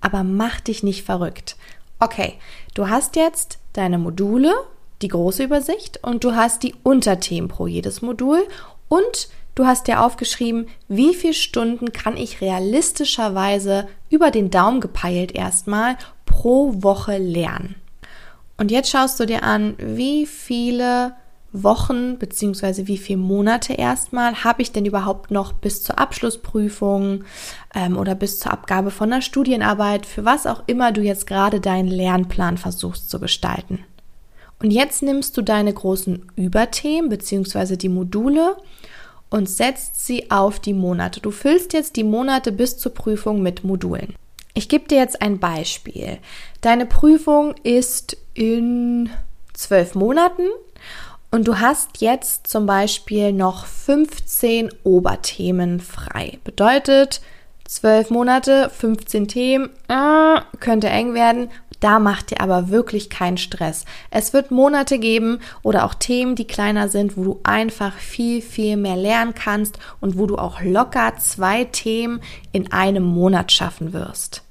aber 0.00 0.22
mach 0.22 0.60
dich 0.60 0.84
nicht 0.84 1.04
verrückt. 1.04 1.56
Okay, 1.98 2.34
du 2.74 2.88
hast 2.88 3.16
jetzt 3.16 3.58
deine 3.72 3.98
Module, 3.98 4.52
die 5.02 5.08
große 5.08 5.42
Übersicht 5.42 5.98
und 6.02 6.22
du 6.22 6.36
hast 6.36 6.62
die 6.62 6.74
Unterthemen 6.84 7.48
pro 7.48 7.66
jedes 7.66 8.02
Modul 8.02 8.46
und 8.88 9.28
du 9.54 9.66
hast 9.66 9.88
dir 9.88 10.02
aufgeschrieben, 10.02 10.68
wie 10.88 11.14
viele 11.14 11.34
Stunden 11.34 11.92
kann 11.92 12.16
ich 12.16 12.40
realistischerweise 12.40 13.88
über 14.14 14.30
den 14.30 14.50
Daumen 14.50 14.80
gepeilt 14.80 15.32
erstmal 15.32 15.96
pro 16.24 16.82
Woche 16.82 17.18
lernen. 17.18 17.74
Und 18.56 18.70
jetzt 18.70 18.90
schaust 18.90 19.18
du 19.18 19.26
dir 19.26 19.42
an, 19.42 19.74
wie 19.78 20.26
viele 20.26 21.14
Wochen 21.52 22.18
beziehungsweise 22.18 22.88
wie 22.88 22.98
viele 22.98 23.20
Monate 23.20 23.74
erstmal 23.74 24.42
habe 24.42 24.60
ich 24.60 24.72
denn 24.72 24.84
überhaupt 24.84 25.30
noch 25.30 25.52
bis 25.52 25.84
zur 25.84 25.98
Abschlussprüfung 25.98 27.24
ähm, 27.74 27.96
oder 27.96 28.16
bis 28.16 28.40
zur 28.40 28.52
Abgabe 28.52 28.90
von 28.90 29.12
einer 29.12 29.22
Studienarbeit, 29.22 30.04
für 30.04 30.24
was 30.24 30.46
auch 30.46 30.64
immer 30.66 30.90
du 30.90 31.00
jetzt 31.00 31.26
gerade 31.26 31.60
deinen 31.60 31.88
Lernplan 31.88 32.58
versuchst 32.58 33.08
zu 33.08 33.20
gestalten. 33.20 33.84
Und 34.60 34.72
jetzt 34.72 35.02
nimmst 35.02 35.36
du 35.36 35.42
deine 35.42 35.72
großen 35.72 36.32
Überthemen 36.36 37.08
beziehungsweise 37.08 37.76
die 37.76 37.88
Module 37.88 38.56
und 39.30 39.48
setzt 39.48 40.04
sie 40.04 40.30
auf 40.30 40.60
die 40.60 40.74
Monate. 40.74 41.20
Du 41.20 41.30
füllst 41.30 41.72
jetzt 41.72 41.96
die 41.96 42.04
Monate 42.04 42.52
bis 42.52 42.78
zur 42.78 42.94
Prüfung 42.94 43.42
mit 43.42 43.64
Modulen. 43.64 44.14
Ich 44.54 44.68
gebe 44.68 44.86
dir 44.86 44.98
jetzt 44.98 45.20
ein 45.20 45.40
Beispiel. 45.40 46.18
Deine 46.60 46.86
Prüfung 46.86 47.54
ist 47.64 48.16
in 48.34 49.10
zwölf 49.52 49.94
Monaten 49.94 50.48
und 51.30 51.48
du 51.48 51.58
hast 51.58 52.00
jetzt 52.00 52.46
zum 52.46 52.66
Beispiel 52.66 53.32
noch 53.32 53.66
15 53.66 54.70
Oberthemen 54.84 55.80
frei. 55.80 56.38
Bedeutet, 56.44 57.20
12 57.66 58.10
Monate, 58.10 58.70
15 58.70 59.28
Themen, 59.28 59.70
äh, 59.88 60.40
könnte 60.60 60.88
eng 60.88 61.14
werden. 61.14 61.48
Da 61.80 61.98
macht 61.98 62.30
dir 62.30 62.40
aber 62.40 62.70
wirklich 62.70 63.10
keinen 63.10 63.36
Stress. 63.36 63.84
Es 64.10 64.32
wird 64.32 64.50
Monate 64.50 64.98
geben 64.98 65.40
oder 65.62 65.84
auch 65.84 65.94
Themen, 65.94 66.34
die 66.34 66.46
kleiner 66.46 66.88
sind, 66.88 67.16
wo 67.16 67.24
du 67.24 67.40
einfach 67.42 67.94
viel, 67.94 68.40
viel 68.40 68.76
mehr 68.76 68.96
lernen 68.96 69.34
kannst 69.34 69.78
und 70.00 70.16
wo 70.16 70.26
du 70.26 70.36
auch 70.36 70.62
locker 70.62 71.16
zwei 71.18 71.64
Themen 71.64 72.20
in 72.52 72.72
einem 72.72 73.02
Monat 73.04 73.52
schaffen 73.52 73.92
wirst. 73.92 74.43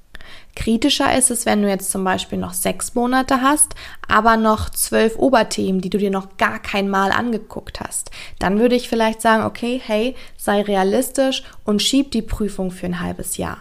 Kritischer 0.56 1.18
ist 1.18 1.32
es, 1.32 1.46
wenn 1.46 1.64
du 1.64 1.70
jetzt 1.70 1.92
zum 1.92 2.04
Beispiel 2.04 2.38
noch 2.38 2.54
sechs 2.54 2.94
Monate 2.94 3.42
hast, 3.42 3.74
aber 4.08 4.38
noch 4.38 4.70
zwölf 4.70 5.18
Oberthemen, 5.18 5.82
die 5.82 5.90
du 5.90 5.98
dir 5.98 6.12
noch 6.12 6.38
gar 6.38 6.60
kein 6.60 6.90
Mal 6.90 7.12
angeguckt 7.12 7.80
hast. 7.80 8.12
Dann 8.40 8.60
würde 8.60 8.76
ich 8.76 8.88
vielleicht 8.88 9.22
sagen, 9.22 9.44
okay, 9.44 9.82
hey, 9.84 10.16
sei 10.38 10.62
realistisch 10.62 11.44
und 11.66 11.82
schieb 11.82 12.12
die 12.12 12.22
Prüfung 12.22 12.70
für 12.70 12.86
ein 12.86 13.00
halbes 13.00 13.38
Jahr. 13.38 13.58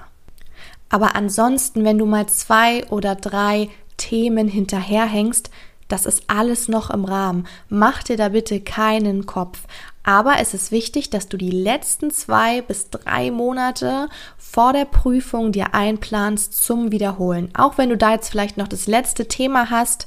Aber 0.91 1.17
ansonsten, 1.17 1.85
wenn 1.85 1.97
du 1.97 2.05
mal 2.05 2.27
zwei 2.27 2.87
oder 2.89 3.15
drei 3.15 3.71
Themen 3.97 4.47
hinterherhängst, 4.47 5.51
das 5.93 6.07
ist 6.07 6.25
alles 6.27 6.69
noch 6.69 6.89
im 6.89 7.05
Rahmen. 7.05 7.47
Mach 7.69 8.03
dir 8.03 8.17
da 8.17 8.31
bitte 8.31 8.61
keinen 8.61 9.27
Kopf. 9.27 9.61
Aber 10.05 10.37
es 10.41 10.55
ist 10.55 10.73
wichtig, 10.73 11.11
dass 11.11 11.29
du 11.29 11.37
die 11.37 11.51
letzten 11.51 12.11
zwei 12.11 12.63
bis 12.63 12.89
drei 12.89 13.31
Monate 13.31 14.09
vor 14.39 14.73
der 14.73 14.87
Prüfung 14.87 15.53
dir 15.53 15.75
einplanst 15.75 16.55
zum 16.65 16.91
Wiederholen. 16.91 17.51
Auch 17.55 17.77
wenn 17.79 17.91
du 17.91 17.97
da 17.99 18.13
jetzt 18.13 18.31
vielleicht 18.31 18.57
noch 18.57 18.69
das 18.69 18.87
letzte 18.87 19.29
Thema 19.29 19.71
hast, 19.71 20.07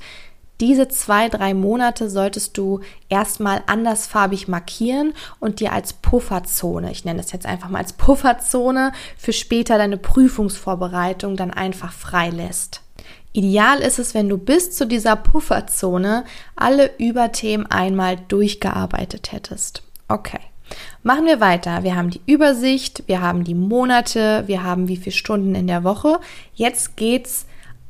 diese 0.60 0.88
zwei, 0.88 1.30
drei 1.30 1.54
Monate 1.54 2.10
solltest 2.10 2.58
du 2.58 2.80
erstmal 3.08 3.62
andersfarbig 3.68 4.48
markieren 4.48 5.14
und 5.40 5.60
dir 5.60 5.72
als 5.72 5.94
Pufferzone, 5.94 6.92
ich 6.92 7.06
nenne 7.06 7.20
es 7.20 7.32
jetzt 7.32 7.46
einfach 7.46 7.70
mal 7.70 7.80
als 7.80 7.94
Pufferzone, 7.94 8.92
für 9.18 9.34
später 9.34 9.78
deine 9.78 9.98
Prüfungsvorbereitung 9.98 11.36
dann 11.36 11.52
einfach 11.52 11.92
freilässt. 11.92 12.85
Ideal 13.36 13.80
ist 13.80 14.00
es, 14.00 14.14
wenn 14.14 14.30
du 14.30 14.38
bis 14.38 14.72
zu 14.72 14.88
dieser 14.88 15.18
Pufferzone 15.18 16.24
alle 16.56 16.92
Überthemen 16.98 17.70
einmal 17.70 18.16
durchgearbeitet 18.16 19.34
hättest. 19.34 19.84
Okay. 20.08 20.40
Machen 21.04 21.26
wir 21.26 21.42
weiter. 21.42 21.84
Wir 21.84 21.98
haben 21.98 22.12
die 22.12 22.22
Übersicht, 22.26 23.04
wir 23.08 23.22
haben 23.22 23.44
die 23.44 23.54
Monate, 23.54 24.46
wir 24.48 24.64
haben 24.64 24.88
wie 24.88 24.96
viele 24.96 25.16
Stunden 25.16 25.54
in 25.54 25.68
der 25.68 25.84
Woche. 25.84 26.20
Jetzt 26.54 26.96
geht's 26.96 27.46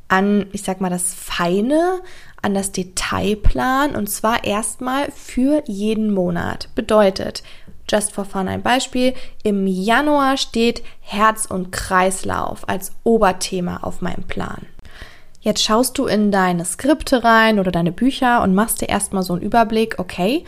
an, 0.08 0.46
ich 0.50 0.62
sag 0.62 0.80
mal, 0.80 0.90
das 0.90 1.14
Feine, 1.14 2.00
an 2.42 2.52
das 2.52 2.72
Detailplan 2.72 3.94
und 3.94 4.08
zwar 4.08 4.42
erstmal 4.42 5.12
für 5.12 5.62
jeden 5.66 6.12
Monat. 6.12 6.70
Bedeutet, 6.74 7.44
just 7.88 8.10
for 8.10 8.24
fun 8.24 8.48
ein 8.48 8.62
Beispiel, 8.62 9.14
im 9.44 9.68
Januar 9.68 10.38
steht 10.38 10.82
Herz- 11.00 11.46
und 11.46 11.70
Kreislauf 11.70 12.68
als 12.68 12.90
Oberthema 13.04 13.78
auf 13.78 14.02
meinem 14.02 14.24
Plan. 14.24 14.66
Jetzt 15.46 15.62
schaust 15.62 15.96
du 15.96 16.06
in 16.06 16.32
deine 16.32 16.64
Skripte 16.64 17.22
rein 17.22 17.60
oder 17.60 17.70
deine 17.70 17.92
Bücher 17.92 18.42
und 18.42 18.52
machst 18.52 18.80
dir 18.80 18.88
erstmal 18.88 19.22
so 19.22 19.32
einen 19.34 19.42
Überblick, 19.42 19.94
okay, 19.98 20.42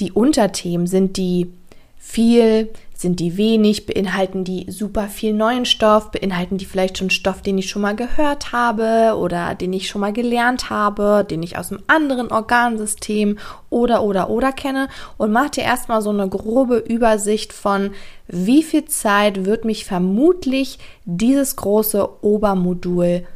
die 0.00 0.12
Unterthemen 0.12 0.86
sind 0.86 1.16
die 1.16 1.50
viel, 1.96 2.68
sind 2.94 3.20
die 3.20 3.38
wenig, 3.38 3.86
beinhalten 3.86 4.44
die 4.44 4.70
super 4.70 5.08
viel 5.08 5.32
neuen 5.32 5.64
Stoff, 5.64 6.10
beinhalten 6.10 6.58
die 6.58 6.66
vielleicht 6.66 6.98
schon 6.98 7.08
Stoff, 7.08 7.40
den 7.40 7.56
ich 7.56 7.70
schon 7.70 7.80
mal 7.80 7.96
gehört 7.96 8.52
habe 8.52 9.16
oder 9.16 9.54
den 9.54 9.72
ich 9.72 9.88
schon 9.88 10.02
mal 10.02 10.12
gelernt 10.12 10.68
habe, 10.68 11.24
den 11.24 11.42
ich 11.42 11.56
aus 11.56 11.72
einem 11.72 11.80
anderen 11.86 12.30
Organsystem 12.30 13.38
oder 13.70 14.02
oder 14.02 14.28
oder 14.28 14.52
kenne 14.52 14.88
und 15.16 15.32
mach 15.32 15.48
dir 15.48 15.64
erstmal 15.64 16.02
so 16.02 16.10
eine 16.10 16.28
grobe 16.28 16.76
Übersicht 16.76 17.54
von 17.54 17.92
wie 18.28 18.62
viel 18.62 18.84
Zeit 18.84 19.46
wird 19.46 19.64
mich 19.64 19.86
vermutlich 19.86 20.78
dieses 21.06 21.56
große 21.56 22.22
Obermodul 22.22 23.26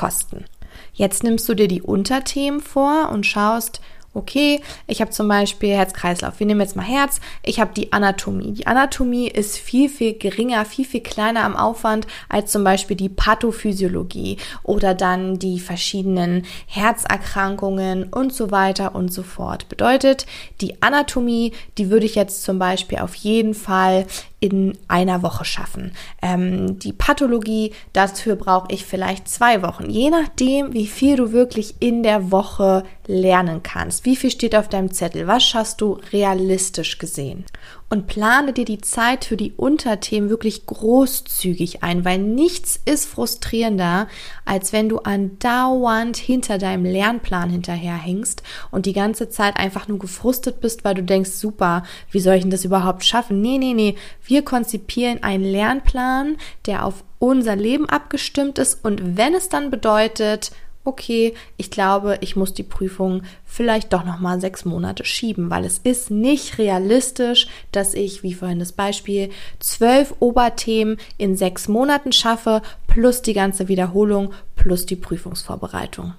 kosten. 0.00 0.46
Jetzt 0.94 1.22
nimmst 1.22 1.46
du 1.48 1.54
dir 1.54 1.68
die 1.68 1.82
Unterthemen 1.82 2.60
vor 2.60 3.10
und 3.12 3.26
schaust, 3.26 3.80
okay, 4.14 4.60
ich 4.86 5.00
habe 5.00 5.10
zum 5.10 5.28
Beispiel 5.28 5.70
Herz-Kreislauf. 5.70 6.40
Wir 6.40 6.46
nehmen 6.46 6.60
jetzt 6.60 6.74
mal 6.74 6.82
Herz. 6.82 7.20
Ich 7.44 7.60
habe 7.60 7.72
die 7.74 7.92
Anatomie. 7.92 8.52
Die 8.52 8.66
Anatomie 8.66 9.28
ist 9.28 9.56
viel, 9.58 9.88
viel 9.88 10.18
geringer, 10.18 10.64
viel, 10.64 10.84
viel 10.84 11.02
kleiner 11.02 11.44
am 11.44 11.54
Aufwand 11.54 12.06
als 12.28 12.50
zum 12.50 12.64
Beispiel 12.64 12.96
die 12.96 13.08
Pathophysiologie 13.10 14.38
oder 14.62 14.94
dann 14.94 15.38
die 15.38 15.60
verschiedenen 15.60 16.44
Herzerkrankungen 16.66 18.04
und 18.04 18.32
so 18.32 18.50
weiter 18.50 18.94
und 18.94 19.12
so 19.12 19.22
fort. 19.22 19.68
Bedeutet, 19.68 20.26
die 20.60 20.82
Anatomie, 20.82 21.52
die 21.78 21.90
würde 21.90 22.06
ich 22.06 22.14
jetzt 22.14 22.42
zum 22.42 22.58
Beispiel 22.58 22.98
auf 22.98 23.14
jeden 23.14 23.54
Fall 23.54 24.06
in 24.40 24.76
einer 24.88 25.22
Woche 25.22 25.44
schaffen. 25.44 25.92
Ähm, 26.22 26.78
die 26.78 26.92
Pathologie, 26.92 27.72
dafür 27.92 28.36
brauche 28.36 28.72
ich 28.72 28.86
vielleicht 28.86 29.28
zwei 29.28 29.62
Wochen, 29.62 29.90
je 29.90 30.10
nachdem, 30.10 30.72
wie 30.72 30.86
viel 30.86 31.16
du 31.16 31.32
wirklich 31.32 31.74
in 31.80 32.02
der 32.02 32.32
Woche 32.32 32.84
lernen 33.06 33.62
kannst. 33.62 34.04
Wie 34.06 34.16
viel 34.16 34.30
steht 34.30 34.56
auf 34.56 34.68
deinem 34.68 34.92
Zettel? 34.92 35.26
Was 35.26 35.44
schaffst 35.44 35.80
du 35.80 36.00
realistisch 36.12 36.98
gesehen? 36.98 37.44
Und 37.90 38.06
plane 38.06 38.52
dir 38.52 38.64
die 38.64 38.80
Zeit 38.80 39.24
für 39.24 39.36
die 39.36 39.52
Unterthemen 39.56 40.30
wirklich 40.30 40.64
großzügig 40.64 41.82
ein, 41.82 42.04
weil 42.04 42.18
nichts 42.18 42.80
ist 42.84 43.06
frustrierender, 43.06 44.06
als 44.44 44.72
wenn 44.72 44.88
du 44.88 45.00
andauernd 45.00 46.16
hinter 46.16 46.58
deinem 46.58 46.84
Lernplan 46.84 47.50
hinterherhängst 47.50 48.44
und 48.70 48.86
die 48.86 48.92
ganze 48.92 49.28
Zeit 49.28 49.56
einfach 49.56 49.88
nur 49.88 49.98
gefrustet 49.98 50.60
bist, 50.60 50.84
weil 50.84 50.94
du 50.94 51.02
denkst, 51.02 51.30
super, 51.30 51.82
wie 52.12 52.20
soll 52.20 52.36
ich 52.36 52.42
denn 52.42 52.52
das 52.52 52.64
überhaupt 52.64 53.04
schaffen? 53.04 53.40
Nee, 53.40 53.58
nee, 53.58 53.74
nee, 53.74 53.96
wir 54.24 54.42
konzipieren 54.44 55.24
einen 55.24 55.44
Lernplan, 55.44 56.36
der 56.66 56.86
auf 56.86 57.02
unser 57.18 57.56
Leben 57.56 57.88
abgestimmt 57.88 58.58
ist 58.58 58.84
und 58.84 59.16
wenn 59.16 59.34
es 59.34 59.48
dann 59.48 59.68
bedeutet, 59.70 60.52
okay, 60.84 61.34
ich 61.56 61.70
glaube, 61.70 62.18
ich 62.20 62.36
muss 62.36 62.54
die 62.54 62.62
Prüfung 62.62 63.22
vielleicht 63.44 63.92
doch 63.92 64.04
noch 64.04 64.18
mal 64.18 64.40
sechs 64.40 64.64
Monate 64.64 65.04
schieben, 65.04 65.50
weil 65.50 65.64
es 65.64 65.78
ist 65.78 66.10
nicht 66.10 66.58
realistisch, 66.58 67.48
dass 67.72 67.94
ich, 67.94 68.22
wie 68.22 68.34
vorhin 68.34 68.58
das 68.58 68.72
Beispiel, 68.72 69.30
zwölf 69.58 70.14
Oberthemen 70.20 70.96
in 71.18 71.36
sechs 71.36 71.68
Monaten 71.68 72.12
schaffe, 72.12 72.62
plus 72.86 73.22
die 73.22 73.34
ganze 73.34 73.68
Wiederholung, 73.68 74.32
plus 74.56 74.86
die 74.86 74.96
Prüfungsvorbereitung. 74.96 76.14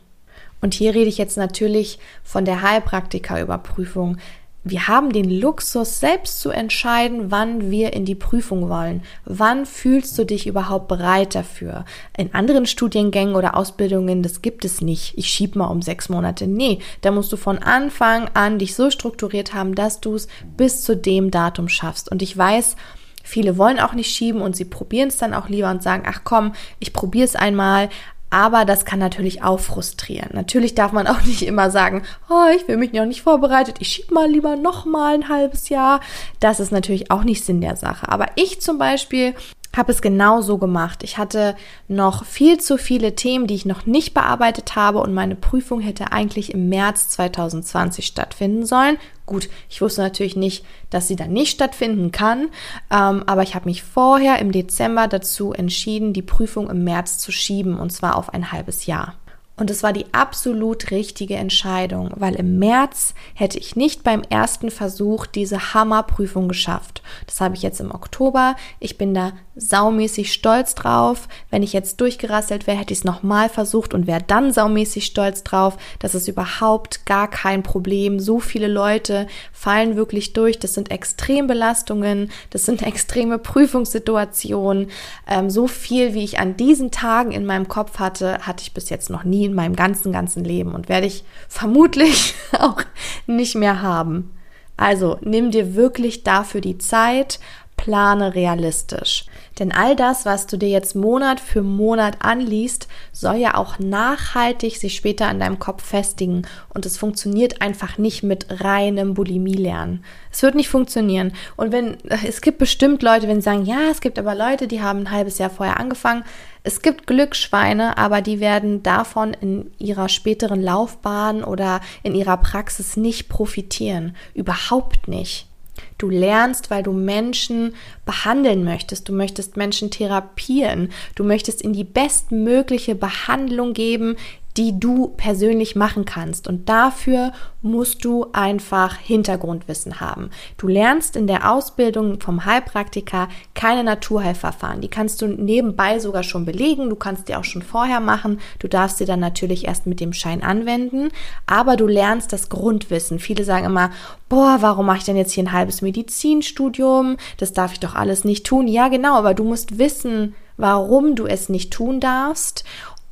Und 0.62 0.76
hier 0.76 0.94
rede 0.94 1.10
ich 1.10 1.18
jetzt 1.18 1.38
natürlich 1.38 1.98
von 2.24 2.46
der 2.46 2.62
Heilpraktikerüberprüfung 2.62 4.18
wir 4.64 4.88
haben 4.88 5.12
den 5.12 5.30
Luxus, 5.30 6.00
selbst 6.00 6.40
zu 6.40 6.52
entscheiden, 6.52 7.32
wann 7.32 7.72
wir 7.72 7.94
in 7.94 8.06
die 8.06 8.16
Prüfung 8.16 8.70
wollen. 8.70 9.02
Wann 9.26 9.66
fühlst 9.66 10.18
du 10.20 10.24
dich 10.24 10.46
überhaupt 10.46 10.88
bereit 10.88 11.34
dafür? 11.34 11.86
In 12.16 12.36
anderen 12.36 12.68
Studiengängen 12.68 13.36
oder 13.36 13.58
Ausbildungen, 13.58 14.22
das 14.22 14.44
gibt 14.44 14.64
es 14.64 14.82
nicht. 14.82 15.18
Ich 15.18 15.28
schieb 15.28 15.56
mal 15.56 15.66
um 15.66 15.82
sechs 15.82 16.10
Monate. 16.10 16.46
Nee, 16.46 16.80
da 17.02 17.10
musst 17.10 17.34
du 17.34 17.38
von 17.38 17.58
Anfang 17.58 18.30
an 18.36 18.60
dich 18.60 18.76
so 18.76 18.92
strukturiert 18.92 19.56
haben, 19.56 19.74
dass 19.74 20.00
du 20.00 20.14
es 20.14 20.28
bis 20.58 20.84
zu 20.84 20.96
dem 20.96 21.32
Datum 21.32 21.68
schaffst. 21.68 22.12
Und 22.12 22.22
ich 22.22 22.38
weiß, 22.38 22.76
Viele 23.24 23.58
wollen 23.58 23.80
auch 23.80 23.94
nicht 23.94 24.14
schieben 24.14 24.42
und 24.42 24.56
sie 24.56 24.66
probieren 24.66 25.10
es 25.10 25.18
dann 25.18 25.36
auch 25.36 25.48
lieber 25.48 25.70
und 25.70 25.84
sagen, 25.84 26.04
ach 26.08 26.22
komm, 26.24 26.54
ich 26.80 26.92
probiere 26.92 27.26
es 27.26 27.36
einmal, 27.36 27.90
aber 28.32 28.66
das 28.66 28.86
kann 28.86 28.98
natürlich 28.98 29.44
auch 29.44 29.60
frustrieren. 29.60 30.30
Natürlich 30.34 30.74
darf 30.74 30.94
man 30.94 31.06
auch 31.06 31.22
nicht 31.26 31.44
immer 31.44 31.70
sagen, 31.70 32.02
oh, 32.30 32.48
ich 32.56 32.68
will 32.68 32.78
mich 32.78 32.94
noch 32.94 33.06
nicht 33.06 33.22
vorbereitet, 33.22 33.76
ich 33.80 33.90
schieb 33.90 34.10
mal 34.10 34.28
lieber 34.28 34.56
noch 34.56 34.86
mal 34.86 35.14
ein 35.14 35.30
halbes 35.30 35.70
Jahr. 35.70 36.00
Das 36.40 36.60
ist 36.60 36.72
natürlich 36.72 37.12
auch 37.12 37.24
nicht 37.24 37.46
Sinn 37.46 37.62
der 37.62 37.76
Sache. 37.76 38.10
Aber 38.10 38.28
ich 38.36 38.62
zum 38.62 38.80
Beispiel 38.80 39.36
habe 39.76 39.92
es 39.92 40.02
genau 40.02 40.42
so 40.42 40.58
gemacht. 40.58 41.04
Ich 41.04 41.18
hatte 41.18 41.56
noch 41.88 42.26
viel 42.26 42.60
zu 42.60 42.78
viele 42.78 43.16
Themen, 43.16 43.48
die 43.48 43.56
ich 43.56 43.66
noch 43.66 43.86
nicht 43.86 44.14
bearbeitet 44.14 44.76
habe 44.76 45.00
und 45.00 45.14
meine 45.14 45.36
Prüfung 45.36 45.80
hätte 45.80 46.12
eigentlich 46.12 46.54
im 46.54 46.70
März 46.70 47.10
2020 47.10 48.06
stattfinden 48.06 48.66
sollen. 48.66 48.98
Gut, 49.26 49.50
ich 49.70 49.82
wusste 49.82 50.02
natürlich 50.02 50.36
nicht, 50.36 50.66
dass 50.90 51.08
sie 51.08 51.16
dann 51.16 51.32
nicht 51.32 51.52
stattfinden 51.52 52.12
kann, 52.12 52.50
ähm, 52.92 53.24
aber 53.26 53.44
ich 53.44 53.56
habe 53.56 53.70
mich 53.70 53.82
vorher 53.82 54.40
im 54.40 54.52
Dezember 54.52 55.08
dazu 55.08 55.54
entschieden, 55.54 56.12
die 56.12 56.22
Prüfung 56.22 56.70
im 56.70 56.84
März 56.84 57.20
zu 57.20 57.32
schieben 57.32 57.80
und 57.80 57.92
zwar 57.92 58.18
auf 58.18 58.34
ein 58.34 58.52
halbes 58.52 58.88
Jahr. 58.88 59.16
Und 59.62 59.70
es 59.70 59.84
war 59.84 59.94
die 59.94 60.12
absolut 60.12 60.90
richtige 60.90 61.36
Entscheidung, 61.36 62.10
weil 62.16 62.34
im 62.34 62.58
März 62.58 63.14
hätte 63.36 63.60
ich 63.60 63.76
nicht 63.76 64.02
beim 64.04 64.24
ersten 64.28 64.72
Versuch 64.72 65.28
diese 65.28 65.76
Hammerprüfung 65.76 66.48
geschafft. 66.48 67.04
Das 67.28 67.40
habe 67.42 67.54
ich 67.54 67.62
jetzt 67.62 67.80
im 67.80 67.94
Oktober. 67.94 68.56
Ich 68.80 68.98
bin 68.98 69.14
da 69.14 69.34
saumäßig 69.56 70.34
stolz 70.34 70.74
drauf. 70.74 71.28
Wenn 71.52 71.62
ich 71.62 71.74
jetzt 71.74 72.02
durchgerasselt 72.02 72.66
wäre, 72.66 72.78
hätte 72.78 72.94
ich 72.94 73.00
es 73.00 73.06
nochmal 73.06 73.50
versucht 73.50 73.94
und 73.94 74.08
wäre 74.08 74.24
dann 74.26 74.52
saumäßig 74.52 75.06
stolz 75.06 75.44
drauf. 75.44 75.78
Das 76.00 76.16
ist 76.16 76.28
überhaupt 76.28 77.06
gar 77.06 77.30
kein 77.30 77.62
Problem. 77.62 78.20
So 78.20 78.40
viele 78.40 78.68
Leute 78.68 79.28
fallen 79.52 79.96
wirklich 79.96 80.34
durch. 80.34 80.58
Das 80.58 80.74
sind 80.74 80.90
Extrembelastungen, 80.90 82.32
das 82.50 82.66
sind 82.66 82.82
extreme 82.88 83.38
Prüfungssituationen. 83.38 84.90
Ähm, 85.28 85.52
so 85.52 85.68
viel, 85.68 86.16
wie 86.16 86.24
ich 86.24 86.40
an 86.40 86.58
diesen 86.58 86.90
Tagen 86.90 87.32
in 87.32 87.46
meinem 87.46 87.68
Kopf 87.68 88.00
hatte, 88.00 88.40
hatte 88.40 88.64
ich 88.64 88.74
bis 88.74 88.90
jetzt 88.90 89.12
noch 89.12 89.24
nie 89.24 89.51
in 89.52 89.56
meinem 89.56 89.76
ganzen, 89.76 90.12
ganzen 90.12 90.44
Leben 90.44 90.74
und 90.74 90.90
werde 90.90 91.08
ich 91.08 91.24
vermutlich 91.48 92.34
auch 92.60 92.82
nicht 93.28 93.56
mehr 93.56 93.82
haben. 93.82 94.32
Also 94.78 95.18
nimm 95.22 95.52
dir 95.52 95.76
wirklich 95.76 96.24
dafür 96.24 96.62
die 96.62 96.80
Zeit, 96.80 97.40
plane 97.82 98.36
realistisch. 98.36 99.26
Denn 99.58 99.72
all 99.72 99.96
das, 99.96 100.24
was 100.24 100.46
du 100.46 100.56
dir 100.56 100.70
jetzt 100.70 100.96
Monat 100.96 101.40
für 101.40 101.64
Monat 101.64 102.18
anliest, 102.20 102.88
soll 103.12 103.38
ja 103.38 103.56
auch 103.56 103.80
nachhaltig 103.80 104.78
sich 104.78 104.96
später 104.96 105.28
an 105.28 105.40
deinem 105.40 105.58
Kopf 105.58 105.84
festigen. 105.84 106.44
Und 106.70 106.86
es 106.86 106.98
funktioniert 106.98 107.62
einfach 107.62 107.98
nicht 107.98 108.22
mit 108.22 108.46
reinem 108.64 109.16
Bulimie-Lernen. 109.16 110.06
Es 110.32 110.44
wird 110.44 110.54
nicht 110.54 110.70
funktionieren. 110.70 111.34
Und 111.58 111.72
wenn, 111.72 111.98
es 112.26 112.42
gibt 112.42 112.60
bestimmt 112.60 113.02
Leute, 113.02 113.28
wenn 113.28 113.38
sie 113.38 113.46
sagen, 113.46 113.66
ja, 113.66 113.90
es 113.90 114.00
gibt 114.00 114.20
aber 114.20 114.36
Leute, 114.36 114.68
die 114.68 114.82
haben 114.82 115.00
ein 115.00 115.12
halbes 115.12 115.40
Jahr 115.40 115.50
vorher 115.50 115.80
angefangen. 115.80 116.24
Es 116.64 116.84
gibt 116.84 117.08
Glücksschweine, 117.08 117.98
aber 117.98 118.22
die 118.22 118.40
werden 118.40 118.84
davon 118.84 119.34
in 119.34 119.72
ihrer 119.80 120.08
späteren 120.08 120.62
Laufbahn 120.62 121.44
oder 121.44 121.82
in 122.04 122.14
ihrer 122.14 122.38
Praxis 122.38 122.96
nicht 122.96 123.28
profitieren. 123.28 124.16
Überhaupt 124.36 125.08
nicht. 125.08 125.51
Du 125.98 126.10
lernst, 126.10 126.70
weil 126.70 126.84
du 126.84 126.94
Menschen 126.94 127.76
behandeln 128.06 128.64
möchtest. 128.64 129.08
Du 129.08 129.14
möchtest 129.14 129.58
Menschen 129.58 129.92
therapieren. 129.92 130.92
Du 131.16 131.24
möchtest 131.24 131.62
in 131.62 131.74
die 131.74 131.84
bestmögliche 131.84 132.96
Behandlung 132.96 133.74
geben, 133.74 134.16
die 134.58 134.80
du 134.80 135.10
persönlich 135.10 135.76
machen 135.76 136.06
kannst. 136.06 136.48
Und 136.48 136.70
dafür 136.70 137.32
musst 137.62 138.04
du 138.04 138.28
einfach 138.34 138.98
Hintergrundwissen 138.98 140.00
haben. 140.00 140.32
Du 140.58 140.68
lernst 140.68 141.16
in 141.16 141.28
der 141.28 141.52
Ausbildung 141.52 142.20
vom 142.20 142.46
Heilpraktiker 142.46 143.30
keine 143.54 143.84
Naturheilverfahren. 143.84 144.82
Die 144.82 144.88
kannst 144.88 145.22
du 145.22 145.28
nebenbei 145.28 146.00
sogar 146.00 146.24
schon 146.24 146.46
belegen. 146.46 146.90
Du 146.90 146.96
kannst 146.96 147.28
die 147.28 147.36
auch 147.36 147.44
schon 147.44 147.62
vorher 147.62 148.00
machen. 148.00 148.40
Du 148.60 148.68
darfst 148.68 148.98
sie 148.98 149.06
dann 149.06 149.20
natürlich 149.20 149.66
erst 149.68 149.88
mit 149.88 150.00
dem 150.00 150.14
Schein 150.14 150.44
anwenden. 150.44 151.10
Aber 151.46 151.76
du 151.76 151.88
lernst 151.88 152.34
das 152.34 152.50
Grundwissen. 152.50 153.20
Viele 153.20 153.44
sagen 153.44 153.66
immer, 153.66 153.92
boah, 154.28 154.58
warum 154.62 154.86
mache 154.86 155.00
ich 155.00 155.04
denn 155.06 155.18
jetzt 155.18 155.34
hier 155.34 155.44
ein 155.44 155.54
halbes 155.54 155.82
Medizinstudium? 155.82 157.18
Das 157.38 157.54
darf 157.54 157.74
ich 157.74 157.80
doch 157.80 157.96
alles 157.96 158.24
nicht 158.24 158.46
tun. 158.46 158.68
Ja, 158.68 158.88
genau, 158.88 159.16
aber 159.16 159.34
du 159.34 159.44
musst 159.44 159.78
wissen, 159.78 160.36
warum 160.58 161.16
du 161.16 161.26
es 161.26 161.50
nicht 161.50 161.72
tun 161.72 162.00
darfst 162.00 162.64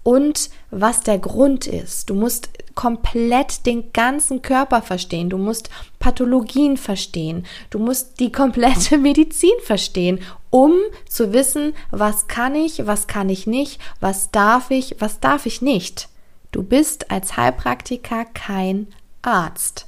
und 0.03 0.49
was 0.71 1.01
der 1.01 1.19
Grund 1.19 1.67
ist. 1.67 2.09
Du 2.09 2.15
musst 2.15 2.49
komplett 2.75 3.65
den 3.65 3.91
ganzen 3.91 4.41
Körper 4.41 4.81
verstehen. 4.81 5.29
Du 5.29 5.37
musst 5.37 5.69
Pathologien 5.99 6.77
verstehen. 6.77 7.45
Du 7.69 7.79
musst 7.79 8.19
die 8.19 8.31
komplette 8.31 8.97
Medizin 8.99 9.51
verstehen, 9.63 10.19
um 10.49 10.73
zu 11.07 11.33
wissen, 11.33 11.73
was 11.91 12.27
kann 12.27 12.55
ich, 12.55 12.85
was 12.87 13.07
kann 13.07 13.29
ich 13.29 13.47
nicht, 13.47 13.81
was 13.99 14.31
darf 14.31 14.71
ich, 14.71 14.95
was 14.99 15.19
darf 15.19 15.45
ich 15.45 15.61
nicht. 15.61 16.07
Du 16.51 16.63
bist 16.63 17.11
als 17.11 17.37
Heilpraktiker 17.37 18.25
kein 18.25 18.87
Arzt. 19.21 19.87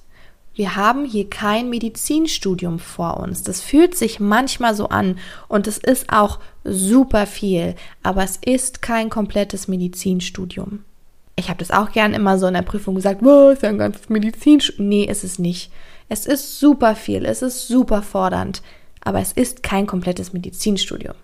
Wir 0.53 0.75
haben 0.75 1.05
hier 1.05 1.29
kein 1.29 1.69
Medizinstudium 1.69 2.77
vor 2.77 3.17
uns. 3.17 3.41
Das 3.41 3.61
fühlt 3.61 3.95
sich 3.95 4.19
manchmal 4.19 4.75
so 4.75 4.89
an 4.89 5.17
und 5.47 5.65
es 5.65 5.77
ist 5.77 6.11
auch 6.11 6.39
super 6.63 7.25
viel, 7.25 7.75
aber 8.03 8.23
es 8.23 8.37
ist 8.37 8.81
kein 8.81 9.09
komplettes 9.09 9.67
Medizinstudium. 9.67 10.83
Ich 11.35 11.49
habe 11.49 11.59
das 11.59 11.71
auch 11.71 11.91
gern 11.91 12.13
immer 12.13 12.37
so 12.37 12.47
in 12.47 12.53
der 12.53 12.61
Prüfung 12.61 12.95
gesagt, 12.95 13.23
was 13.23 13.55
ist 13.55 13.63
ja 13.63 13.69
ein 13.69 13.77
ganzes 13.77 14.09
Medizinstudium? 14.09 14.89
Nee, 14.89 15.05
ist 15.05 15.23
es 15.23 15.39
nicht. 15.39 15.71
Es 16.09 16.25
ist 16.25 16.59
super 16.59 16.95
viel, 16.95 17.25
es 17.25 17.41
ist 17.41 17.67
super 17.67 18.01
fordernd, 18.01 18.61
aber 19.03 19.19
es 19.19 19.31
ist 19.31 19.63
kein 19.63 19.87
komplettes 19.87 20.33
Medizinstudium. 20.33 21.15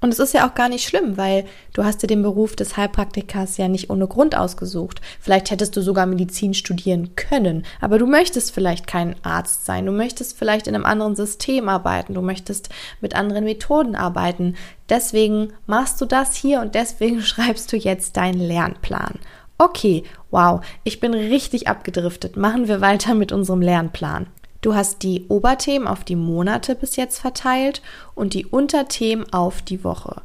Und 0.00 0.12
es 0.12 0.18
ist 0.18 0.34
ja 0.34 0.48
auch 0.48 0.54
gar 0.54 0.68
nicht 0.68 0.86
schlimm, 0.86 1.16
weil 1.16 1.46
du 1.72 1.82
hast 1.82 2.02
dir 2.02 2.06
den 2.06 2.22
Beruf 2.22 2.54
des 2.54 2.76
Heilpraktikers 2.76 3.56
ja 3.56 3.66
nicht 3.66 3.88
ohne 3.88 4.06
Grund 4.06 4.36
ausgesucht. 4.36 5.00
Vielleicht 5.20 5.50
hättest 5.50 5.74
du 5.74 5.80
sogar 5.80 6.04
Medizin 6.04 6.52
studieren 6.52 7.16
können, 7.16 7.64
aber 7.80 7.98
du 7.98 8.06
möchtest 8.06 8.52
vielleicht 8.52 8.86
kein 8.86 9.16
Arzt 9.24 9.64
sein, 9.64 9.86
du 9.86 9.92
möchtest 9.92 10.38
vielleicht 10.38 10.66
in 10.66 10.74
einem 10.74 10.84
anderen 10.84 11.16
System 11.16 11.68
arbeiten, 11.68 12.12
du 12.12 12.20
möchtest 12.20 12.68
mit 13.00 13.16
anderen 13.16 13.44
Methoden 13.44 13.96
arbeiten. 13.96 14.56
Deswegen 14.88 15.52
machst 15.66 16.00
du 16.00 16.04
das 16.04 16.36
hier 16.36 16.60
und 16.60 16.74
deswegen 16.74 17.22
schreibst 17.22 17.72
du 17.72 17.76
jetzt 17.76 18.16
deinen 18.16 18.40
Lernplan. 18.40 19.18
Okay, 19.58 20.04
wow, 20.30 20.60
ich 20.84 21.00
bin 21.00 21.14
richtig 21.14 21.66
abgedriftet. 21.66 22.36
Machen 22.36 22.68
wir 22.68 22.80
weiter 22.80 23.14
mit 23.14 23.32
unserem 23.32 23.62
Lernplan. 23.62 24.26
Du 24.60 24.74
hast 24.74 25.02
die 25.02 25.24
Oberthemen 25.28 25.88
auf 25.88 26.04
die 26.04 26.16
Monate 26.16 26.74
bis 26.74 26.96
jetzt 26.96 27.20
verteilt 27.20 27.82
und 28.14 28.34
die 28.34 28.46
Unterthemen 28.46 29.32
auf 29.32 29.62
die 29.62 29.84
Woche. 29.84 30.22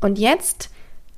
Und 0.00 0.18
jetzt, 0.18 0.70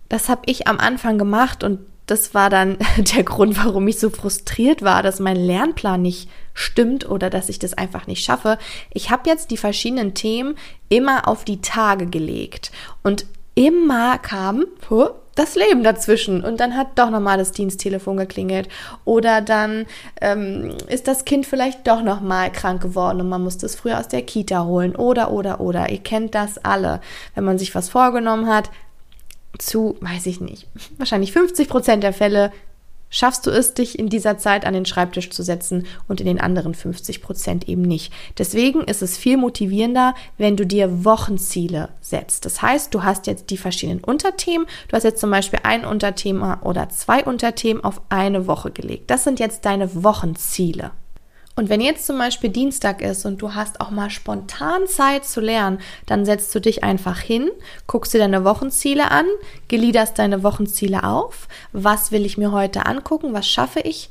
das 0.08 0.28
habe 0.28 0.42
ich 0.46 0.68
am 0.68 0.78
Anfang 0.78 1.18
gemacht 1.18 1.64
und 1.64 1.80
das 2.10 2.34
war 2.34 2.50
dann 2.50 2.76
der 2.96 3.22
Grund, 3.22 3.56
warum 3.64 3.86
ich 3.88 3.98
so 3.98 4.10
frustriert 4.10 4.82
war, 4.82 5.02
dass 5.02 5.20
mein 5.20 5.36
Lernplan 5.36 6.02
nicht 6.02 6.28
stimmt 6.54 7.08
oder 7.08 7.30
dass 7.30 7.48
ich 7.48 7.58
das 7.58 7.74
einfach 7.74 8.06
nicht 8.06 8.24
schaffe. 8.24 8.58
Ich 8.92 9.10
habe 9.10 9.28
jetzt 9.28 9.50
die 9.50 9.56
verschiedenen 9.56 10.14
Themen 10.14 10.56
immer 10.88 11.28
auf 11.28 11.44
die 11.44 11.60
Tage 11.60 12.06
gelegt 12.06 12.72
und 13.02 13.26
immer 13.54 14.18
kam, 14.18 14.64
das 15.34 15.54
Leben 15.54 15.82
dazwischen. 15.82 16.44
Und 16.44 16.60
dann 16.60 16.76
hat 16.76 16.98
doch 16.98 17.10
nochmal 17.10 17.38
das 17.38 17.52
Diensttelefon 17.52 18.16
geklingelt. 18.16 18.68
Oder 19.04 19.40
dann 19.40 19.86
ähm, 20.20 20.74
ist 20.88 21.08
das 21.08 21.24
Kind 21.24 21.46
vielleicht 21.46 21.86
doch 21.86 22.02
nochmal 22.02 22.50
krank 22.52 22.82
geworden 22.82 23.20
und 23.20 23.28
man 23.28 23.42
muss 23.42 23.58
das 23.58 23.74
früher 23.74 23.98
aus 23.98 24.08
der 24.08 24.22
Kita 24.22 24.64
holen. 24.64 24.96
Oder, 24.96 25.30
oder, 25.30 25.60
oder. 25.60 25.90
Ihr 25.90 26.02
kennt 26.02 26.34
das 26.34 26.58
alle. 26.58 27.00
Wenn 27.34 27.44
man 27.44 27.58
sich 27.58 27.74
was 27.74 27.88
vorgenommen 27.88 28.48
hat, 28.48 28.70
zu, 29.58 29.96
weiß 30.00 30.26
ich 30.26 30.40
nicht, 30.40 30.66
wahrscheinlich 30.98 31.32
50 31.32 31.68
Prozent 31.68 32.02
der 32.02 32.12
Fälle 32.12 32.52
schaffst 33.10 33.46
du 33.46 33.50
es, 33.50 33.74
dich 33.74 33.98
in 33.98 34.08
dieser 34.08 34.38
Zeit 34.38 34.64
an 34.64 34.72
den 34.72 34.86
Schreibtisch 34.86 35.30
zu 35.30 35.42
setzen 35.42 35.86
und 36.08 36.20
in 36.20 36.26
den 36.26 36.40
anderen 36.40 36.74
50 36.74 37.20
Prozent 37.20 37.68
eben 37.68 37.82
nicht. 37.82 38.12
Deswegen 38.38 38.82
ist 38.82 39.02
es 39.02 39.18
viel 39.18 39.36
motivierender, 39.36 40.14
wenn 40.38 40.56
du 40.56 40.64
dir 40.64 41.04
Wochenziele 41.04 41.90
setzt. 42.00 42.44
Das 42.46 42.62
heißt, 42.62 42.94
du 42.94 43.02
hast 43.02 43.26
jetzt 43.26 43.50
die 43.50 43.58
verschiedenen 43.58 44.02
Unterthemen. 44.02 44.66
Du 44.88 44.96
hast 44.96 45.02
jetzt 45.02 45.20
zum 45.20 45.30
Beispiel 45.30 45.60
ein 45.64 45.84
Unterthema 45.84 46.60
oder 46.62 46.88
zwei 46.88 47.24
Unterthemen 47.24 47.84
auf 47.84 48.00
eine 48.08 48.46
Woche 48.46 48.70
gelegt. 48.70 49.10
Das 49.10 49.24
sind 49.24 49.40
jetzt 49.40 49.64
deine 49.64 50.02
Wochenziele. 50.02 50.92
Und 51.60 51.68
wenn 51.68 51.82
jetzt 51.82 52.06
zum 52.06 52.16
Beispiel 52.16 52.48
Dienstag 52.48 53.02
ist 53.02 53.26
und 53.26 53.42
du 53.42 53.52
hast 53.52 53.82
auch 53.82 53.90
mal 53.90 54.08
spontan 54.08 54.86
Zeit 54.86 55.26
zu 55.26 55.42
lernen, 55.42 55.78
dann 56.06 56.24
setzt 56.24 56.54
du 56.54 56.58
dich 56.58 56.84
einfach 56.84 57.18
hin, 57.18 57.50
guckst 57.86 58.14
dir 58.14 58.18
deine 58.18 58.46
Wochenziele 58.46 59.10
an, 59.10 59.26
gliederst 59.68 60.18
deine 60.18 60.42
Wochenziele 60.42 61.04
auf. 61.04 61.48
Was 61.74 62.12
will 62.12 62.24
ich 62.24 62.38
mir 62.38 62.50
heute 62.50 62.86
angucken? 62.86 63.34
Was 63.34 63.46
schaffe 63.46 63.80
ich? 63.80 64.08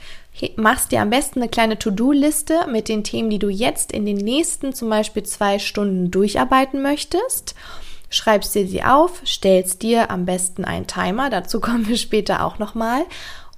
Machst 0.58 0.92
dir 0.92 1.02
am 1.02 1.10
besten 1.10 1.40
eine 1.40 1.50
kleine 1.50 1.80
To-Do-Liste 1.80 2.68
mit 2.72 2.88
den 2.88 3.04
Themen, 3.04 3.32
die 3.32 3.40
du 3.40 3.50
jetzt 3.50 3.94
in 3.94 4.06
den 4.06 4.18
nächsten 4.18 4.76
zum 4.76 4.92
Beispiel 4.92 5.24
zwei 5.24 5.58
Stunden 5.58 6.12
durcharbeiten 6.12 6.84
möchtest 6.84 7.56
schreibst 8.12 8.56
dir 8.56 8.68
sie 8.68 8.84
auf, 8.84 9.22
stellst 9.24 9.84
dir 9.84 10.10
am 10.10 10.26
besten 10.26 10.66
einen 10.66 10.88
Timer, 10.88 11.30
dazu 11.30 11.60
kommen 11.60 11.88
wir 11.88 11.98
später 11.98 12.44
auch 12.44 12.58
nochmal 12.58 13.06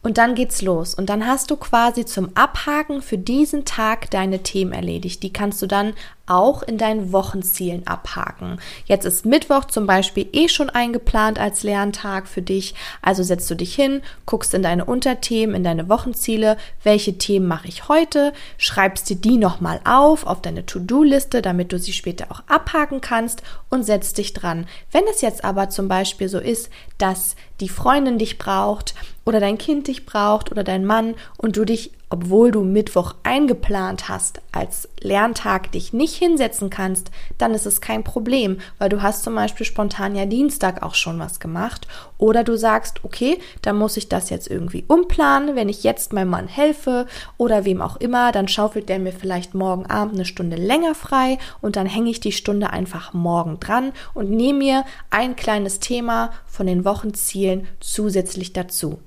und 0.03 0.17
dann 0.17 0.35
geht's 0.35 0.61
los. 0.61 0.93
Und 0.95 1.09
dann 1.09 1.27
hast 1.27 1.51
du 1.51 1.57
quasi 1.57 2.05
zum 2.05 2.31
Abhaken 2.35 3.01
für 3.01 3.17
diesen 3.17 3.65
Tag 3.65 4.09
deine 4.11 4.41
Themen 4.43 4.73
erledigt. 4.73 5.21
Die 5.23 5.33
kannst 5.33 5.61
du 5.61 5.67
dann 5.67 5.93
auch 6.31 6.63
in 6.63 6.77
deinen 6.77 7.11
Wochenzielen 7.11 7.85
abhaken. 7.85 8.59
Jetzt 8.85 9.05
ist 9.05 9.25
Mittwoch 9.25 9.65
zum 9.65 9.85
Beispiel 9.85 10.27
eh 10.31 10.47
schon 10.47 10.69
eingeplant 10.69 11.39
als 11.39 11.63
Lerntag 11.63 12.27
für 12.27 12.41
dich. 12.41 12.73
Also 13.01 13.21
setzt 13.23 13.51
du 13.51 13.55
dich 13.55 13.75
hin, 13.75 14.01
guckst 14.25 14.53
in 14.53 14.63
deine 14.63 14.85
Unterthemen, 14.85 15.55
in 15.55 15.63
deine 15.63 15.89
Wochenziele, 15.89 16.57
welche 16.83 17.17
Themen 17.17 17.47
mache 17.47 17.67
ich 17.67 17.89
heute, 17.89 18.33
schreibst 18.57 19.09
dir 19.09 19.17
die 19.17 19.37
nochmal 19.37 19.81
auf 19.83 20.25
auf 20.25 20.41
deine 20.41 20.65
To-Do-Liste, 20.65 21.41
damit 21.41 21.73
du 21.73 21.79
sie 21.79 21.93
später 21.93 22.27
auch 22.29 22.43
abhaken 22.47 23.01
kannst 23.01 23.43
und 23.69 23.83
setzt 23.83 24.17
dich 24.17 24.33
dran. 24.33 24.67
Wenn 24.91 25.03
es 25.11 25.21
jetzt 25.21 25.43
aber 25.43 25.69
zum 25.69 25.87
Beispiel 25.87 26.29
so 26.29 26.39
ist, 26.39 26.69
dass 26.97 27.35
die 27.59 27.69
Freundin 27.69 28.17
dich 28.17 28.37
braucht 28.37 28.95
oder 29.25 29.39
dein 29.39 29.57
Kind 29.57 29.87
dich 29.87 30.05
braucht 30.05 30.51
oder 30.51 30.63
dein 30.63 30.85
Mann 30.85 31.15
und 31.37 31.57
du 31.57 31.65
dich, 31.65 31.91
obwohl 32.11 32.51
du 32.51 32.61
Mittwoch 32.61 33.15
eingeplant 33.23 34.09
hast, 34.09 34.41
als 34.51 34.89
Lerntag 34.99 35.71
dich 35.71 35.93
nicht 35.93 36.13
hinsetzen 36.13 36.69
kannst, 36.69 37.09
dann 37.37 37.53
ist 37.53 37.65
es 37.65 37.79
kein 37.79 38.03
Problem, 38.03 38.59
weil 38.77 38.89
du 38.89 39.01
hast 39.01 39.23
zum 39.23 39.33
Beispiel 39.33 39.65
spontan 39.65 40.13
ja 40.13 40.25
Dienstag 40.25 40.83
auch 40.83 40.93
schon 40.93 41.19
was 41.19 41.39
gemacht 41.39 41.87
oder 42.17 42.43
du 42.43 42.57
sagst, 42.57 43.05
okay, 43.05 43.39
dann 43.61 43.77
muss 43.77 43.95
ich 43.95 44.09
das 44.09 44.29
jetzt 44.29 44.51
irgendwie 44.51 44.83
umplanen, 44.87 45.55
wenn 45.55 45.69
ich 45.69 45.83
jetzt 45.83 46.11
meinem 46.11 46.29
Mann 46.29 46.49
helfe 46.49 47.07
oder 47.37 47.63
wem 47.63 47.81
auch 47.81 47.95
immer, 47.95 48.33
dann 48.33 48.49
schaufelt 48.49 48.89
der 48.89 48.99
mir 48.99 49.13
vielleicht 49.13 49.53
morgen 49.53 49.85
Abend 49.85 50.15
eine 50.15 50.25
Stunde 50.25 50.57
länger 50.57 50.95
frei 50.95 51.37
und 51.61 51.77
dann 51.77 51.87
hänge 51.87 52.09
ich 52.09 52.19
die 52.19 52.33
Stunde 52.33 52.71
einfach 52.71 53.13
morgen 53.13 53.59
dran 53.61 53.93
und 54.13 54.29
nehme 54.29 54.59
mir 54.59 54.85
ein 55.09 55.37
kleines 55.37 55.79
Thema 55.79 56.31
von 56.45 56.67
den 56.67 56.83
Wochenzielen 56.83 57.67
zusätzlich 57.79 58.51
dazu. 58.51 58.99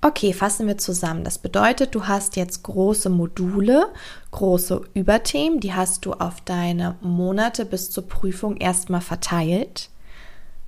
Okay, 0.00 0.32
fassen 0.32 0.68
wir 0.68 0.78
zusammen. 0.78 1.24
Das 1.24 1.38
bedeutet, 1.38 1.92
du 1.92 2.06
hast 2.06 2.36
jetzt 2.36 2.62
große 2.62 3.10
Module, 3.10 3.88
große 4.30 4.82
Überthemen, 4.94 5.58
die 5.58 5.74
hast 5.74 6.04
du 6.04 6.12
auf 6.12 6.40
deine 6.40 6.94
Monate 7.00 7.64
bis 7.64 7.90
zur 7.90 8.06
Prüfung 8.06 8.58
erstmal 8.58 9.00
verteilt. 9.00 9.90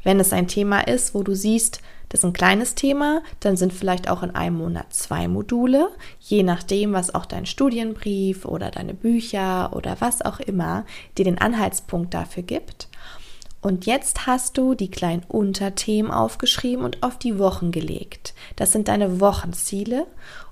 Wenn 0.02 0.18
es 0.18 0.32
ein 0.32 0.48
Thema 0.48 0.80
ist, 0.80 1.14
wo 1.14 1.22
du 1.22 1.36
siehst, 1.36 1.80
das 2.08 2.20
ist 2.20 2.24
ein 2.24 2.32
kleines 2.32 2.74
Thema, 2.74 3.22
dann 3.38 3.56
sind 3.56 3.72
vielleicht 3.72 4.10
auch 4.10 4.24
in 4.24 4.34
einem 4.34 4.56
Monat 4.56 4.92
zwei 4.92 5.28
Module, 5.28 5.90
je 6.18 6.42
nachdem, 6.42 6.92
was 6.92 7.14
auch 7.14 7.24
dein 7.24 7.46
Studienbrief 7.46 8.44
oder 8.44 8.72
deine 8.72 8.94
Bücher 8.94 9.70
oder 9.76 9.96
was 10.00 10.22
auch 10.22 10.40
immer 10.40 10.84
dir 11.16 11.24
den 11.24 11.38
Anhaltspunkt 11.38 12.14
dafür 12.14 12.42
gibt. 12.42 12.89
Und 13.62 13.85
jetzt 13.85 14.27
hast 14.27 14.57
du 14.57 14.75
die 14.75 14.90
kleinen 14.90 15.25
Unterthemen 15.29 16.11
aufgeschrieben 16.11 16.85
und 16.85 17.03
auf 17.03 17.18
die 17.18 17.38
Wochen 17.38 17.73
gelegt. 17.73 18.35
Das 18.57 18.73
sind 18.73 18.88
deine 18.88 19.20
Wochenziele. 19.20 20.07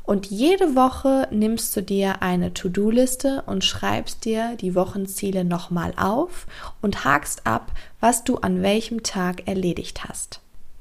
Und 0.05 0.27
jede 0.27 0.75
Woche 0.75 1.29
nimmst 1.31 1.77
du 1.77 1.83
dir 1.83 2.23
eine 2.23 2.55
To-Do-Liste 2.55 3.43
und 3.47 3.65
schreibst 3.65 4.25
dir 4.25 4.57
die 4.57 4.75
Wochenziele 4.75 5.45
nochmal 5.45 5.93
auf 5.97 6.47
und 6.81 7.05
hakst 7.05 7.47
ab, 7.47 7.73
was 8.01 8.25
du 8.25 8.37
an 8.37 8.63
welchem 8.63 9.03
Tag 9.03 9.47
erledigt 9.47 10.05
hast. 10.09 10.41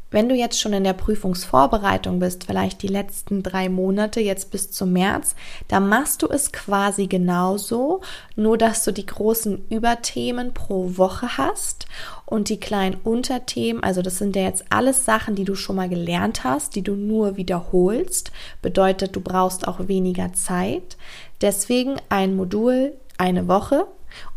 Wenn 0.10 0.30
du 0.30 0.36
jetzt 0.36 0.60
schon 0.60 0.72
in 0.72 0.86
der 0.86 0.94
Prüfungsvorbereitung 0.94 2.20
bist, 2.20 2.46
vielleicht 2.46 2.82
die 2.82 2.88
letzten 2.88 3.44
drei 3.44 3.68
Monate 3.68 4.22
jetzt 4.22 4.52
bis 4.52 4.72
zum 4.72 4.94
März, 4.94 5.36
dann 5.68 5.90
machst 5.90 6.22
du 6.22 6.28
es 6.28 6.54
quasi 6.54 7.08
genauso, 7.08 8.00
nur 8.38 8.58
dass 8.58 8.86
du 8.86 8.94
die 8.94 9.06
großen 9.06 9.66
Überthemen 9.70 10.54
pro 10.54 10.98
Woche 10.98 11.38
hast 11.38 11.88
und 12.26 12.48
die 12.48 12.60
kleinen 12.60 12.96
Unterthemen, 13.04 13.84
also 13.84 14.02
das 14.02 14.18
sind 14.18 14.38
ja 14.38 14.44
jetzt 14.44 14.66
alles 14.70 15.04
Sachen, 15.04 15.36
die 15.36 15.44
du 15.44 15.56
schon 15.56 15.76
mal 15.76 15.90
gelernt 15.90 16.46
hast, 16.46 16.76
die 16.76 16.84
du 16.84 16.96
nur 16.96 17.36
wiederholst, 17.36 18.32
bedeutet, 18.62 19.14
du 19.14 19.20
brauchst 19.20 19.68
auch 19.68 19.90
weniger 19.90 20.32
Zeit. 20.32 20.96
Deswegen 21.42 21.98
ein 22.08 22.38
Modul 22.38 22.94
eine 23.18 23.50
Woche 23.50 23.88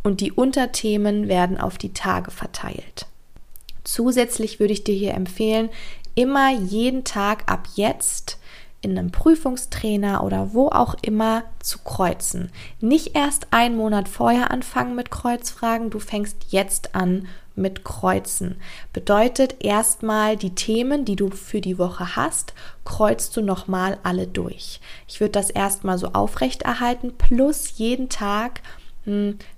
und 0.03 0.21
die 0.21 0.33
Unterthemen 0.33 1.29
werden 1.29 1.61
auf 1.61 1.79
die 1.79 1.93
Tage 1.93 2.33
verteilt. 2.33 3.07
Zusätzlich 3.91 4.61
würde 4.61 4.73
ich 4.73 4.85
dir 4.85 4.95
hier 4.95 5.15
empfehlen, 5.15 5.69
immer 6.15 6.53
jeden 6.53 7.03
Tag 7.03 7.51
ab 7.51 7.67
jetzt 7.75 8.39
in 8.83 8.97
einem 8.97 9.11
Prüfungstrainer 9.11 10.23
oder 10.23 10.55
wo 10.55 10.69
auch 10.69 10.95
immer 11.03 11.43
zu 11.59 11.81
kreuzen. 11.81 12.53
Nicht 12.81 13.17
erst 13.17 13.49
einen 13.51 13.77
Monat 13.77 14.09
vorher 14.09 14.53
anfangen 14.53 14.95
mit 14.95 15.11
Kreuzfragen, 15.11 15.91
du 15.91 15.99
fängst 15.99 16.37
jetzt 16.51 16.95
an 16.95 17.27
mit 17.57 17.85
Kreuzen. 17.85 18.61
Bedeutet 18.93 19.57
erstmal 19.59 20.37
die 20.37 20.55
Themen, 20.55 21.05
die 21.05 21.17
du 21.17 21.29
für 21.33 21.61
die 21.61 21.77
Woche 21.77 22.15
hast, 22.15 22.55
kreuzt 22.85 23.37
du 23.37 23.43
nochmal 23.43 23.99
alle 24.05 24.29
durch. 24.29 24.81
Ich 25.09 25.19
würde 25.19 25.33
das 25.33 25.51
erstmal 25.51 25.99
so 25.99 26.13
aufrechterhalten, 26.13 27.13
plus 27.19 27.77
jeden 27.77 28.09
Tag 28.09 28.63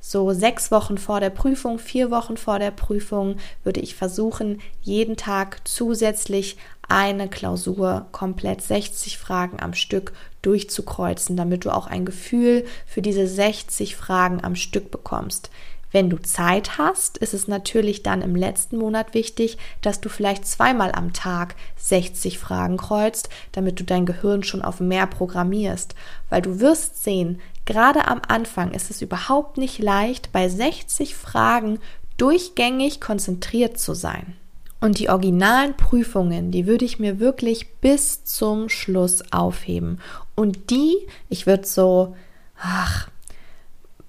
so 0.00 0.32
sechs 0.32 0.70
Wochen 0.70 0.98
vor 0.98 1.20
der 1.20 1.30
Prüfung, 1.30 1.78
vier 1.78 2.10
Wochen 2.10 2.36
vor 2.36 2.58
der 2.58 2.70
Prüfung 2.70 3.36
würde 3.64 3.80
ich 3.80 3.94
versuchen, 3.94 4.60
jeden 4.82 5.16
Tag 5.16 5.60
zusätzlich 5.64 6.56
eine 6.88 7.28
Klausur 7.28 8.06
komplett 8.12 8.62
60 8.62 9.18
Fragen 9.18 9.60
am 9.60 9.74
Stück 9.74 10.12
durchzukreuzen, 10.42 11.36
damit 11.36 11.64
du 11.64 11.70
auch 11.70 11.86
ein 11.86 12.04
Gefühl 12.04 12.64
für 12.86 13.02
diese 13.02 13.26
60 13.26 13.96
Fragen 13.96 14.44
am 14.44 14.56
Stück 14.56 14.90
bekommst. 14.90 15.50
Wenn 15.92 16.08
du 16.08 16.16
Zeit 16.16 16.78
hast, 16.78 17.18
ist 17.18 17.34
es 17.34 17.46
natürlich 17.46 18.02
dann 18.02 18.22
im 18.22 18.34
letzten 18.34 18.78
Monat 18.78 19.14
wichtig, 19.14 19.58
dass 19.82 20.00
du 20.00 20.08
vielleicht 20.08 20.46
zweimal 20.46 20.90
am 20.92 21.12
Tag 21.12 21.54
60 21.76 22.38
Fragen 22.38 22.78
kreuzt, 22.78 23.28
damit 23.52 23.78
du 23.78 23.84
dein 23.84 24.06
Gehirn 24.06 24.42
schon 24.42 24.62
auf 24.62 24.80
mehr 24.80 25.06
programmierst. 25.06 25.94
Weil 26.30 26.42
du 26.42 26.60
wirst 26.60 27.04
sehen, 27.04 27.40
gerade 27.66 28.08
am 28.08 28.22
Anfang 28.26 28.72
ist 28.72 28.90
es 28.90 29.02
überhaupt 29.02 29.58
nicht 29.58 29.78
leicht, 29.78 30.32
bei 30.32 30.48
60 30.48 31.14
Fragen 31.14 31.78
durchgängig 32.16 33.00
konzentriert 33.00 33.78
zu 33.78 33.94
sein. 33.94 34.36
Und 34.80 34.98
die 34.98 35.10
originalen 35.10 35.76
Prüfungen, 35.76 36.50
die 36.50 36.66
würde 36.66 36.84
ich 36.84 36.98
mir 36.98 37.20
wirklich 37.20 37.74
bis 37.76 38.24
zum 38.24 38.68
Schluss 38.68 39.22
aufheben. 39.30 40.00
Und 40.34 40.70
die, 40.70 40.96
ich 41.28 41.46
würde 41.46 41.66
so, 41.66 42.16
ach, 42.58 43.08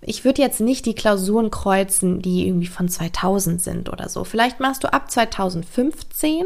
ich 0.06 0.26
würde 0.26 0.42
jetzt 0.42 0.60
nicht 0.60 0.86
die 0.86 0.96
Klausuren 0.96 1.52
kreuzen, 1.52 2.22
die 2.22 2.48
irgendwie 2.48 2.68
von 2.68 2.90
2000 2.90 3.62
sind 3.62 3.90
oder 3.90 4.10
so. 4.10 4.24
Vielleicht 4.24 4.60
machst 4.60 4.84
du 4.84 4.92
ab 4.92 5.10
2015, 5.10 6.46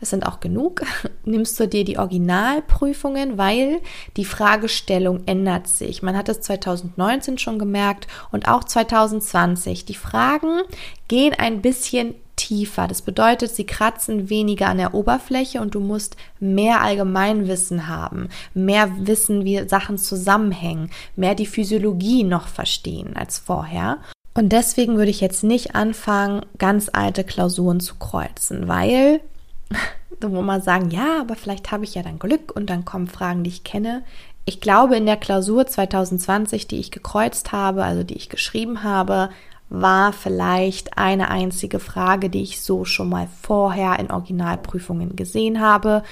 es 0.00 0.10
sind 0.10 0.26
auch 0.26 0.40
genug, 0.40 0.82
nimmst 1.24 1.58
du 1.58 1.68
dir 1.68 1.84
die 1.84 1.98
Originalprüfungen, 1.98 3.38
weil 3.38 3.80
die 4.16 4.24
Fragestellung 4.24 5.22
ändert 5.26 5.68
sich. 5.68 6.02
Man 6.02 6.16
hat 6.16 6.28
es 6.28 6.40
2019 6.40 7.38
schon 7.38 7.58
gemerkt 7.58 8.06
und 8.32 8.48
auch 8.48 8.64
2020. 8.64 9.84
Die 9.84 9.94
Fragen 9.94 10.62
gehen 11.08 11.34
ein 11.36 11.62
bisschen 11.62 12.14
tiefer. 12.36 12.86
Das 12.86 13.02
bedeutet, 13.02 13.50
sie 13.50 13.66
kratzen 13.66 14.30
weniger 14.30 14.68
an 14.68 14.78
der 14.78 14.94
Oberfläche 14.94 15.60
und 15.60 15.74
du 15.74 15.80
musst 15.80 16.16
mehr 16.38 16.82
Allgemeinwissen 16.82 17.88
haben, 17.88 18.28
mehr 18.54 18.90
wissen, 18.98 19.44
wie 19.44 19.66
Sachen 19.68 19.98
zusammenhängen, 19.98 20.90
mehr 21.16 21.34
die 21.34 21.46
Physiologie 21.46 22.22
noch 22.22 22.46
verstehen 22.48 23.16
als 23.16 23.38
vorher. 23.38 23.98
Und 24.34 24.50
deswegen 24.50 24.96
würde 24.96 25.10
ich 25.10 25.22
jetzt 25.22 25.44
nicht 25.44 25.74
anfangen, 25.74 26.44
ganz 26.58 26.90
alte 26.92 27.24
Klausuren 27.24 27.80
zu 27.80 27.94
kreuzen, 27.94 28.68
weil 28.68 29.22
wo 30.20 30.42
man 30.42 30.62
sagen, 30.62 30.90
ja, 30.90 31.20
aber 31.20 31.36
vielleicht 31.36 31.72
habe 31.72 31.84
ich 31.84 31.94
ja 31.94 32.02
dann 32.02 32.18
Glück 32.18 32.54
und 32.54 32.70
dann 32.70 32.84
kommen 32.84 33.08
Fragen, 33.08 33.44
die 33.44 33.50
ich 33.50 33.64
kenne. 33.64 34.02
Ich 34.44 34.60
glaube, 34.60 34.96
in 34.96 35.06
der 35.06 35.16
Klausur 35.16 35.66
2020, 35.66 36.68
die 36.68 36.78
ich 36.78 36.90
gekreuzt 36.90 37.52
habe, 37.52 37.84
also 37.84 38.02
die 38.02 38.14
ich 38.14 38.28
geschrieben 38.28 38.82
habe, 38.82 39.30
war 39.68 40.12
vielleicht 40.12 40.96
eine 40.96 41.30
einzige 41.30 41.80
Frage, 41.80 42.30
die 42.30 42.42
ich 42.42 42.60
so 42.60 42.84
schon 42.84 43.08
mal 43.08 43.28
vorher 43.42 43.98
in 43.98 44.10
Originalprüfungen 44.10 45.16
gesehen 45.16 45.60
habe 45.60 46.02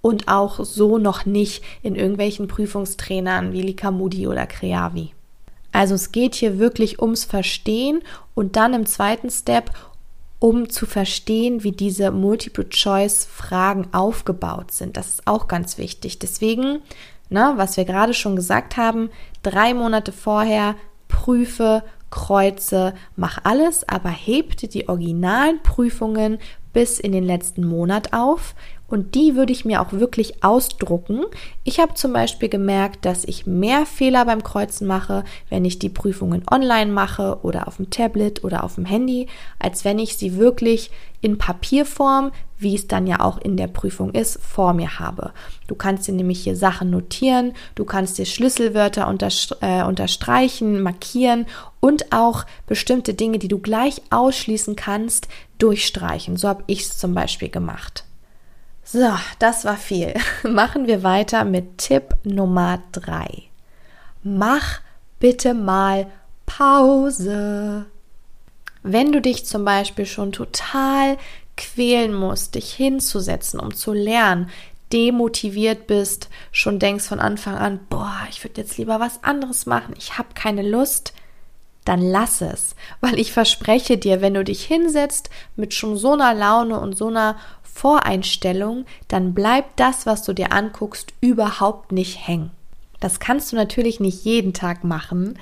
und 0.00 0.28
auch 0.28 0.64
so 0.64 0.98
noch 0.98 1.24
nicht 1.24 1.62
in 1.82 1.94
irgendwelchen 1.94 2.48
Prüfungstrainern 2.48 3.52
wie 3.52 3.62
Likamudi 3.62 4.26
oder 4.26 4.46
Creavi. 4.46 5.12
Also 5.72 5.94
es 5.94 6.12
geht 6.12 6.34
hier 6.34 6.58
wirklich 6.58 7.00
ums 7.00 7.24
Verstehen 7.24 8.02
und 8.34 8.56
dann 8.56 8.74
im 8.74 8.86
zweiten 8.86 9.30
Step 9.30 9.70
um 10.44 10.68
zu 10.68 10.84
verstehen, 10.84 11.64
wie 11.64 11.72
diese 11.72 12.10
Multiple-Choice-Fragen 12.10 13.88
aufgebaut 13.94 14.72
sind. 14.72 14.98
Das 14.98 15.08
ist 15.08 15.26
auch 15.26 15.48
ganz 15.48 15.78
wichtig. 15.78 16.18
Deswegen, 16.18 16.82
ne, 17.30 17.54
was 17.56 17.78
wir 17.78 17.86
gerade 17.86 18.12
schon 18.12 18.36
gesagt 18.36 18.76
haben, 18.76 19.08
drei 19.42 19.72
Monate 19.72 20.12
vorher 20.12 20.74
prüfe 21.08 21.82
kreuze, 22.14 22.94
mach 23.16 23.40
alles, 23.42 23.88
aber 23.88 24.08
hebt 24.10 24.72
die 24.72 24.88
originalen 24.88 25.60
Prüfungen 25.64 26.38
bis 26.72 27.00
in 27.00 27.10
den 27.10 27.24
letzten 27.24 27.66
Monat 27.66 28.12
auf 28.12 28.54
Und 28.94 29.16
die 29.16 29.34
würde 29.34 29.52
ich 29.52 29.64
mir 29.64 29.82
auch 29.82 29.92
wirklich 29.92 30.44
ausdrucken. 30.44 31.24
Ich 31.64 31.80
habe 31.80 31.94
zum 31.94 32.12
Beispiel 32.12 32.48
gemerkt, 32.48 33.04
dass 33.04 33.24
ich 33.24 33.44
mehr 33.44 33.86
Fehler 33.86 34.24
beim 34.24 34.44
Kreuzen 34.44 34.86
mache, 34.86 35.24
wenn 35.50 35.64
ich 35.64 35.80
die 35.80 35.88
Prüfungen 35.88 36.44
online 36.48 36.92
mache 36.92 37.40
oder 37.42 37.66
auf 37.66 37.78
dem 37.78 37.90
Tablet 37.90 38.44
oder 38.44 38.62
auf 38.62 38.76
dem 38.76 38.84
Handy, 38.84 39.26
als 39.58 39.84
wenn 39.84 39.98
ich 39.98 40.16
sie 40.16 40.36
wirklich 40.36 40.92
in 41.22 41.38
Papierform, 41.38 42.30
wie 42.56 42.76
es 42.76 42.86
dann 42.86 43.08
ja 43.08 43.18
auch 43.18 43.38
in 43.38 43.56
der 43.56 43.66
Prüfung 43.66 44.12
ist, 44.12 44.40
vor 44.40 44.74
mir 44.74 45.00
habe. 45.00 45.32
Du 45.66 45.74
kannst 45.74 46.06
dir 46.06 46.12
nämlich 46.12 46.44
hier 46.44 46.54
Sachen 46.54 46.90
notieren, 46.90 47.52
du 47.74 47.84
kannst 47.84 48.16
dir 48.18 48.26
Schlüsselwörter 48.26 49.12
äh, 49.60 49.82
unterstreichen, 49.82 50.82
markieren 50.82 51.46
und 51.80 52.12
auch 52.12 52.44
bestimmte 52.68 53.12
Dinge, 53.12 53.40
die 53.40 53.48
du 53.48 53.58
gleich 53.58 54.02
ausschließen 54.10 54.76
kannst, 54.76 55.26
durchstreichen. 55.58 56.36
So 56.36 56.46
habe 56.46 56.62
ich 56.68 56.82
es 56.82 56.96
zum 56.96 57.12
Beispiel 57.12 57.48
gemacht. 57.48 58.04
So, 58.84 59.10
das 59.38 59.64
war 59.64 59.76
viel. 59.76 60.14
Machen 60.42 60.86
wir 60.86 61.02
weiter 61.02 61.44
mit 61.44 61.78
Tipp 61.78 62.14
Nummer 62.22 62.82
drei. 62.92 63.44
Mach 64.22 64.80
bitte 65.18 65.54
mal 65.54 66.06
Pause. 66.46 67.86
Wenn 68.82 69.12
du 69.12 69.22
dich 69.22 69.46
zum 69.46 69.64
Beispiel 69.64 70.04
schon 70.04 70.32
total 70.32 71.16
quälen 71.56 72.12
musst, 72.12 72.54
dich 72.54 72.72
hinzusetzen, 72.74 73.58
um 73.58 73.74
zu 73.74 73.92
lernen, 73.92 74.50
demotiviert 74.92 75.86
bist, 75.86 76.28
schon 76.52 76.78
denkst 76.78 77.04
von 77.04 77.20
Anfang 77.20 77.56
an, 77.56 77.80
boah, 77.88 78.20
ich 78.28 78.44
würde 78.44 78.60
jetzt 78.60 78.76
lieber 78.76 79.00
was 79.00 79.24
anderes 79.24 79.66
machen, 79.66 79.94
ich 79.96 80.18
habe 80.18 80.28
keine 80.34 80.62
Lust, 80.62 81.14
dann 81.84 82.00
lass 82.00 82.40
es, 82.40 82.74
weil 83.00 83.18
ich 83.18 83.32
verspreche 83.32 83.98
dir, 83.98 84.20
wenn 84.20 84.34
du 84.34 84.44
dich 84.44 84.64
hinsetzt 84.64 85.30
mit 85.56 85.74
schon 85.74 85.96
so 85.96 86.12
einer 86.12 86.34
Laune 86.34 86.78
und 86.80 86.96
so 86.96 87.08
einer 87.08 87.36
Voreinstellung, 87.74 88.86
dann 89.08 89.34
bleibt 89.34 89.80
das, 89.80 90.06
was 90.06 90.22
du 90.22 90.32
dir 90.32 90.52
anguckst, 90.52 91.12
überhaupt 91.20 91.90
nicht 91.90 92.26
hängen. 92.26 92.52
Das 93.00 93.18
kannst 93.18 93.50
du 93.50 93.56
natürlich 93.56 94.00
nicht 94.00 94.24
jeden 94.24 94.54
Tag 94.54 94.84
machen, 94.84 95.36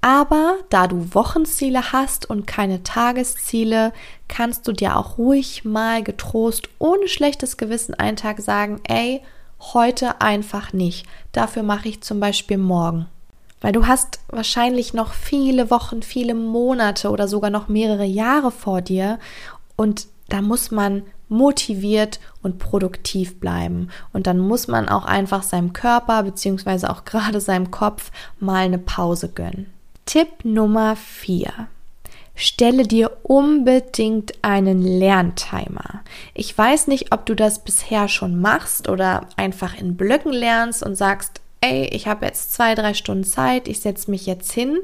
aber 0.00 0.56
da 0.70 0.86
du 0.86 1.14
Wochenziele 1.14 1.92
hast 1.92 2.28
und 2.28 2.46
keine 2.46 2.82
Tagesziele, 2.82 3.92
kannst 4.28 4.66
du 4.66 4.72
dir 4.72 4.96
auch 4.96 5.18
ruhig 5.18 5.64
mal 5.64 6.02
getrost, 6.02 6.68
ohne 6.78 7.06
schlechtes 7.08 7.56
Gewissen 7.56 7.94
einen 7.94 8.16
Tag 8.16 8.40
sagen, 8.40 8.80
ey, 8.88 9.22
heute 9.60 10.20
einfach 10.20 10.72
nicht. 10.72 11.06
Dafür 11.32 11.62
mache 11.62 11.88
ich 11.88 12.02
zum 12.02 12.18
Beispiel 12.18 12.58
morgen. 12.58 13.06
Weil 13.60 13.72
du 13.72 13.86
hast 13.86 14.20
wahrscheinlich 14.28 14.92
noch 14.92 15.14
viele 15.14 15.70
Wochen, 15.70 16.02
viele 16.02 16.34
Monate 16.34 17.10
oder 17.10 17.28
sogar 17.28 17.50
noch 17.50 17.68
mehrere 17.68 18.04
Jahre 18.04 18.50
vor 18.50 18.82
dir 18.82 19.18
und 19.76 20.06
da 20.28 20.42
muss 20.42 20.70
man 20.70 21.02
motiviert 21.28 22.20
und 22.42 22.58
produktiv 22.58 23.40
bleiben. 23.40 23.88
Und 24.12 24.26
dann 24.26 24.38
muss 24.38 24.68
man 24.68 24.88
auch 24.88 25.04
einfach 25.04 25.42
seinem 25.42 25.72
Körper 25.72 26.22
beziehungsweise 26.22 26.90
auch 26.90 27.04
gerade 27.04 27.40
seinem 27.40 27.70
Kopf 27.70 28.10
mal 28.38 28.64
eine 28.64 28.78
Pause 28.78 29.28
gönnen. 29.28 29.72
Tipp 30.06 30.44
Nummer 30.44 30.96
4. 30.96 31.68
Stelle 32.36 32.82
dir 32.82 33.16
unbedingt 33.22 34.32
einen 34.42 34.82
Lerntimer. 34.82 36.02
Ich 36.34 36.56
weiß 36.56 36.88
nicht, 36.88 37.12
ob 37.12 37.26
du 37.26 37.36
das 37.36 37.62
bisher 37.62 38.08
schon 38.08 38.40
machst 38.40 38.88
oder 38.88 39.28
einfach 39.36 39.78
in 39.78 39.96
Blöcken 39.96 40.32
lernst 40.32 40.82
und 40.82 40.96
sagst, 40.96 41.40
ey, 41.60 41.86
ich 41.92 42.08
habe 42.08 42.26
jetzt 42.26 42.52
zwei, 42.52 42.74
drei 42.74 42.92
Stunden 42.92 43.24
Zeit, 43.24 43.68
ich 43.68 43.80
setze 43.80 44.10
mich 44.10 44.26
jetzt 44.26 44.52
hin. 44.52 44.78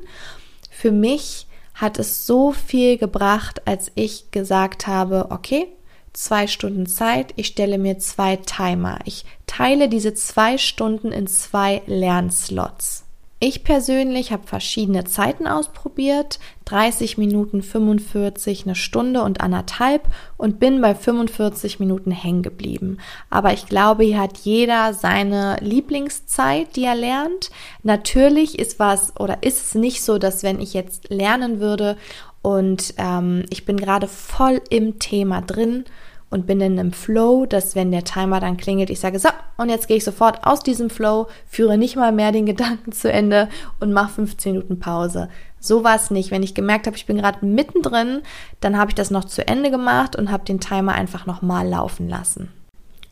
Für 0.71 0.93
mich 0.93 1.47
hat 1.75 1.99
es 1.99 2.27
so 2.27 2.53
viel 2.53 2.99
gebracht, 2.99 3.67
als 3.67 3.91
ich 3.97 4.31
gesagt 4.31 4.87
habe, 4.87 5.27
okay, 5.31 5.67
zwei 6.13 6.47
Stunden 6.47 6.87
Zeit, 6.87 7.33
ich 7.37 7.47
stelle 7.47 7.79
mir 7.79 7.99
zwei 7.99 8.37
Timer. 8.37 8.99
Ich 9.05 9.25
teile 9.47 9.89
diese 9.89 10.15
zwei 10.15 10.59
Stunden 10.59 11.13
in 11.13 11.27
zwei 11.27 11.83
Lernslots. 11.87 13.05
Ich 13.43 13.65
persönlich 13.65 14.33
habe 14.33 14.47
verschiedene 14.47 15.05
Zeiten 15.05 15.47
ausprobiert, 15.47 16.39
30 16.67 17.17
Minuten, 17.17 17.63
45, 17.63 18.67
eine 18.67 18.75
Stunde 18.75 19.23
und 19.23 19.41
anderthalb 19.41 20.03
und 20.37 20.61
bin 20.61 20.83
bei 20.83 20.95
45 20.95 21.81
Minuten 21.81 22.11
hängen 22.11 22.43
geblieben. 22.43 22.99
Aber 23.31 23.55
ich 23.55 23.65
glaube, 23.65 24.05
hier 24.05 24.21
hat 24.21 24.37
jeder 24.37 24.93
seine 24.93 25.57
Lieblingszeit, 25.63 26.77
die 26.77 26.85
er 26.85 26.95
lernt. 26.95 27.51
Natürlich 27.83 28.59
ist 28.59 28.79
was 28.79 29.19
oder 29.19 29.43
ist 29.43 29.65
es 29.65 29.75
nicht 29.75 30.03
so, 30.03 30.19
dass 30.19 30.43
wenn 30.43 30.61
ich 30.61 30.75
jetzt 30.75 31.09
lernen 31.09 31.61
würde 31.61 31.97
und 32.43 32.95
ähm, 32.97 33.45
ich 33.51 33.65
bin 33.65 33.77
gerade 33.77 34.09
voll 34.09 34.61
im 34.71 34.99
Thema 34.99 35.43
drin, 35.43 35.85
und 36.31 36.47
bin 36.47 36.61
in 36.61 36.79
einem 36.79 36.93
Flow, 36.93 37.45
dass 37.45 37.75
wenn 37.75 37.91
der 37.91 38.05
Timer 38.05 38.41
dann 38.41 38.57
klingelt, 38.57 38.89
ich 38.89 39.01
sage, 39.01 39.19
so, 39.19 39.29
und 39.57 39.69
jetzt 39.69 39.89
gehe 39.89 39.97
ich 39.97 40.05
sofort 40.05 40.47
aus 40.47 40.63
diesem 40.63 40.89
Flow, 40.89 41.27
führe 41.47 41.77
nicht 41.77 41.97
mal 41.97 42.13
mehr 42.13 42.33
den 42.33 42.47
Gedanken 42.51 42.93
zu 42.93 43.13
Ende 43.13 43.49
und 43.81 43.93
mache 43.93 44.15
15 44.15 44.53
Minuten 44.53 44.79
Pause. 44.79 45.29
So 45.59 45.85
war 45.85 45.97
es 45.97 46.11
nicht. 46.11 46.31
Wenn 46.31 46.43
ich 46.43 46.55
gemerkt 46.55 46.87
habe, 46.87 46.97
ich 46.97 47.07
bin 47.07 47.19
gerade 47.19 47.45
mittendrin, 47.45 48.23
dann 48.61 48.79
habe 48.79 48.93
ich 48.93 48.95
das 48.95 49.11
noch 49.11 49.25
zu 49.25 49.47
Ende 49.47 49.71
gemacht 49.71 50.17
und 50.17 50.31
habe 50.31 50.45
den 50.45 50.61
Timer 50.61 50.95
einfach 50.95 51.27
nochmal 51.27 51.69
laufen 51.69 52.09
lassen. 52.09 52.51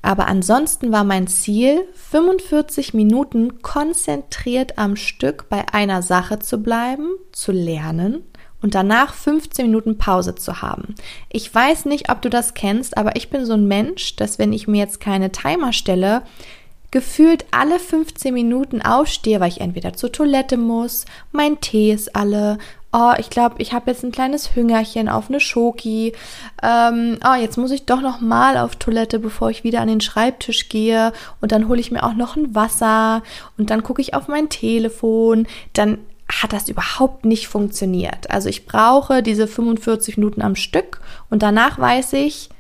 Aber 0.00 0.28
ansonsten 0.28 0.92
war 0.92 1.02
mein 1.02 1.26
Ziel, 1.26 1.84
45 1.92 2.94
Minuten 2.94 3.60
konzentriert 3.62 4.78
am 4.78 4.94
Stück 4.94 5.48
bei 5.50 5.66
einer 5.72 6.02
Sache 6.02 6.38
zu 6.38 6.62
bleiben, 6.62 7.08
zu 7.32 7.50
lernen 7.50 8.22
und 8.62 8.74
danach 8.74 9.14
15 9.14 9.66
Minuten 9.66 9.98
Pause 9.98 10.34
zu 10.34 10.62
haben. 10.62 10.94
Ich 11.30 11.54
weiß 11.54 11.84
nicht, 11.84 12.10
ob 12.10 12.22
du 12.22 12.30
das 12.30 12.54
kennst, 12.54 12.96
aber 12.96 13.16
ich 13.16 13.30
bin 13.30 13.46
so 13.46 13.54
ein 13.54 13.68
Mensch, 13.68 14.16
dass 14.16 14.38
wenn 14.38 14.52
ich 14.52 14.66
mir 14.66 14.78
jetzt 14.78 15.00
keine 15.00 15.30
Timer 15.30 15.72
stelle, 15.72 16.22
gefühlt 16.90 17.44
alle 17.50 17.78
15 17.78 18.32
Minuten 18.32 18.80
aufstehe, 18.80 19.40
weil 19.40 19.50
ich 19.50 19.60
entweder 19.60 19.92
zur 19.92 20.10
Toilette 20.10 20.56
muss, 20.56 21.04
mein 21.32 21.60
Tee 21.60 21.92
ist 21.92 22.16
alle, 22.16 22.56
oh, 22.92 23.12
ich 23.18 23.28
glaube, 23.28 23.56
ich 23.58 23.74
habe 23.74 23.90
jetzt 23.90 24.02
ein 24.04 24.12
kleines 24.12 24.56
Hüngerchen 24.56 25.10
auf 25.10 25.28
eine 25.28 25.38
Schoki, 25.38 26.14
ähm, 26.62 27.18
oh, 27.22 27.34
jetzt 27.38 27.58
muss 27.58 27.72
ich 27.72 27.84
doch 27.84 28.00
noch 28.00 28.22
mal 28.22 28.56
auf 28.56 28.76
Toilette, 28.76 29.18
bevor 29.18 29.50
ich 29.50 29.64
wieder 29.64 29.82
an 29.82 29.88
den 29.88 30.00
Schreibtisch 30.00 30.70
gehe 30.70 31.12
und 31.42 31.52
dann 31.52 31.68
hole 31.68 31.80
ich 31.80 31.90
mir 31.90 32.02
auch 32.02 32.14
noch 32.14 32.36
ein 32.36 32.54
Wasser 32.54 33.22
und 33.58 33.68
dann 33.68 33.82
gucke 33.82 34.00
ich 34.00 34.14
auf 34.14 34.26
mein 34.26 34.48
Telefon, 34.48 35.46
dann 35.74 35.98
hat 36.30 36.52
das 36.52 36.68
überhaupt 36.68 37.24
nicht 37.24 37.48
funktioniert. 37.48 38.30
Also 38.30 38.48
ich 38.48 38.66
brauche 38.66 39.22
diese 39.22 39.46
45 39.46 40.18
Minuten 40.18 40.42
am 40.42 40.56
Stück 40.56 41.00
und 41.30 41.42
danach 41.42 41.78
weiß 41.78 42.12
ich, 42.14 42.50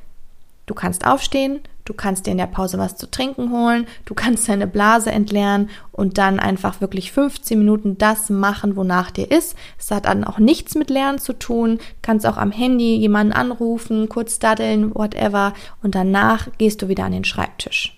du 0.66 0.74
kannst 0.74 1.06
aufstehen, 1.06 1.60
du 1.84 1.94
kannst 1.94 2.26
dir 2.26 2.32
in 2.32 2.38
der 2.38 2.46
Pause 2.46 2.78
was 2.78 2.96
zu 2.96 3.10
trinken 3.10 3.50
holen, 3.50 3.86
du 4.04 4.14
kannst 4.14 4.48
deine 4.48 4.66
Blase 4.66 5.10
entleeren 5.10 5.70
und 5.92 6.18
dann 6.18 6.40
einfach 6.40 6.80
wirklich 6.80 7.12
15 7.12 7.58
Minuten 7.58 7.98
das 7.98 8.30
machen, 8.30 8.76
wonach 8.76 9.10
dir 9.10 9.30
ist. 9.30 9.54
Es 9.78 9.90
hat 9.90 10.06
dann 10.06 10.24
auch 10.24 10.38
nichts 10.38 10.74
mit 10.74 10.90
Lernen 10.90 11.18
zu 11.18 11.32
tun, 11.32 11.78
kannst 12.02 12.26
auch 12.26 12.36
am 12.36 12.52
Handy 12.52 12.96
jemanden 12.96 13.32
anrufen, 13.32 14.08
kurz 14.08 14.38
daddeln, 14.38 14.94
whatever 14.94 15.52
und 15.82 15.94
danach 15.94 16.48
gehst 16.58 16.82
du 16.82 16.88
wieder 16.88 17.04
an 17.04 17.12
den 17.12 17.24
Schreibtisch 17.24 17.97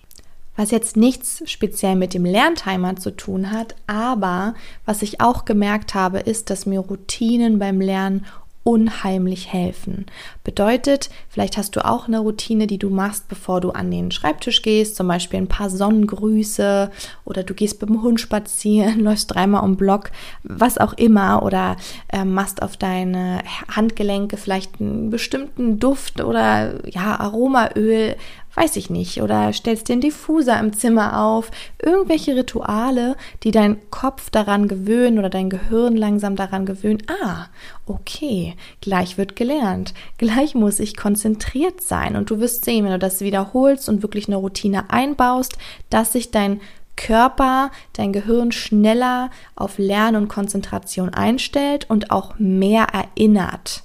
was 0.61 0.71
jetzt 0.71 0.95
nichts 0.95 1.43
speziell 1.47 1.97
mit 1.97 2.13
dem 2.13 2.27
Lerntimer 2.27 2.95
zu 2.97 3.13
tun 3.13 3.51
hat, 3.51 3.75
aber 3.87 4.53
was 4.85 5.01
ich 5.01 5.19
auch 5.19 5.47
gemerkt 5.47 5.95
habe, 5.95 6.19
ist, 6.19 6.51
dass 6.51 6.67
mir 6.67 6.81
Routinen 6.81 7.59
beim 7.59 7.81
Lernen 7.81 8.27
unheimlich 8.63 9.51
helfen. 9.51 10.05
Bedeutet, 10.45 11.09
vielleicht 11.31 11.57
hast 11.57 11.77
du 11.77 11.85
auch 11.85 12.09
eine 12.09 12.19
Routine, 12.19 12.67
die 12.67 12.77
du 12.77 12.91
machst, 12.91 13.27
bevor 13.29 13.63
du 13.63 13.71
an 13.71 13.91
den 13.91 14.11
Schreibtisch 14.11 14.61
gehst, 14.61 14.97
zum 14.97 15.09
Beispiel 15.09 15.41
ein 15.41 15.49
paar 15.49 15.71
Sonnengrüße 15.71 16.91
oder 17.25 17.43
du 17.43 17.55
gehst 17.55 17.81
mit 17.81 17.89
dem 17.89 18.03
Hund 18.03 18.21
spazieren, 18.21 19.01
läufst 19.05 19.35
dreimal 19.35 19.65
um 19.65 19.77
Block, 19.77 20.11
was 20.43 20.77
auch 20.77 20.93
immer 20.93 21.43
oder 21.43 21.77
äh, 22.13 22.25
machst 22.25 22.61
auf 22.61 22.77
deine 22.77 23.41
Handgelenke 23.75 24.37
vielleicht 24.37 24.79
einen 24.79 25.09
bestimmten 25.09 25.79
Duft 25.79 26.21
oder 26.21 26.87
ja 26.87 27.19
Aromaöl, 27.19 28.15
weiß 28.55 28.77
ich 28.77 28.91
nicht, 28.91 29.23
oder 29.23 29.53
stellst 29.53 29.89
den 29.89 30.01
Diffuser 30.01 30.59
im 30.59 30.73
Zimmer 30.73 31.23
auf, 31.23 31.51
irgendwelche 31.79 32.37
Rituale, 32.37 33.17
die 33.43 33.51
dein 33.51 33.79
Kopf 33.91 34.31
daran 34.31 34.69
gewöhnen 34.69 35.19
oder 35.19 35.31
dein 35.31 35.51
Gehirn 35.51 35.97
langsam 35.97 36.37
daran 36.37 36.67
gewöhnen, 36.67 37.03
ah, 37.23 37.47
okay, 37.87 38.57
gleich 38.81 39.19
wird 39.19 39.37
gelernt, 39.37 39.95
gleich 40.19 40.55
muss 40.55 40.81
ich 40.81 40.97
konzentriert 40.97 41.81
sein. 41.81 42.17
Und 42.17 42.31
du 42.31 42.41
wirst 42.41 42.65
sehen, 42.65 42.85
wenn 42.85 42.93
du 42.93 42.99
das 42.99 43.21
wiederholst 43.21 43.89
und 43.89 44.03
wirklich 44.03 44.27
eine 44.29 44.37
Routine 44.37 44.91
einbaust, 44.91 45.57
dass 45.89 46.13
sich 46.13 46.31
dein 46.31 46.61
Körper, 46.97 47.71
dein 47.95 48.13
Gehirn 48.13 48.53
schneller 48.53 49.31
auf 49.57 49.79
Lernen 49.79 50.17
und 50.17 50.29
Konzentration 50.29 51.09
einstellt 51.09 51.89
und 51.89 52.11
auch 52.11 52.35
mehr 52.39 52.89
erinnert. 52.93 53.85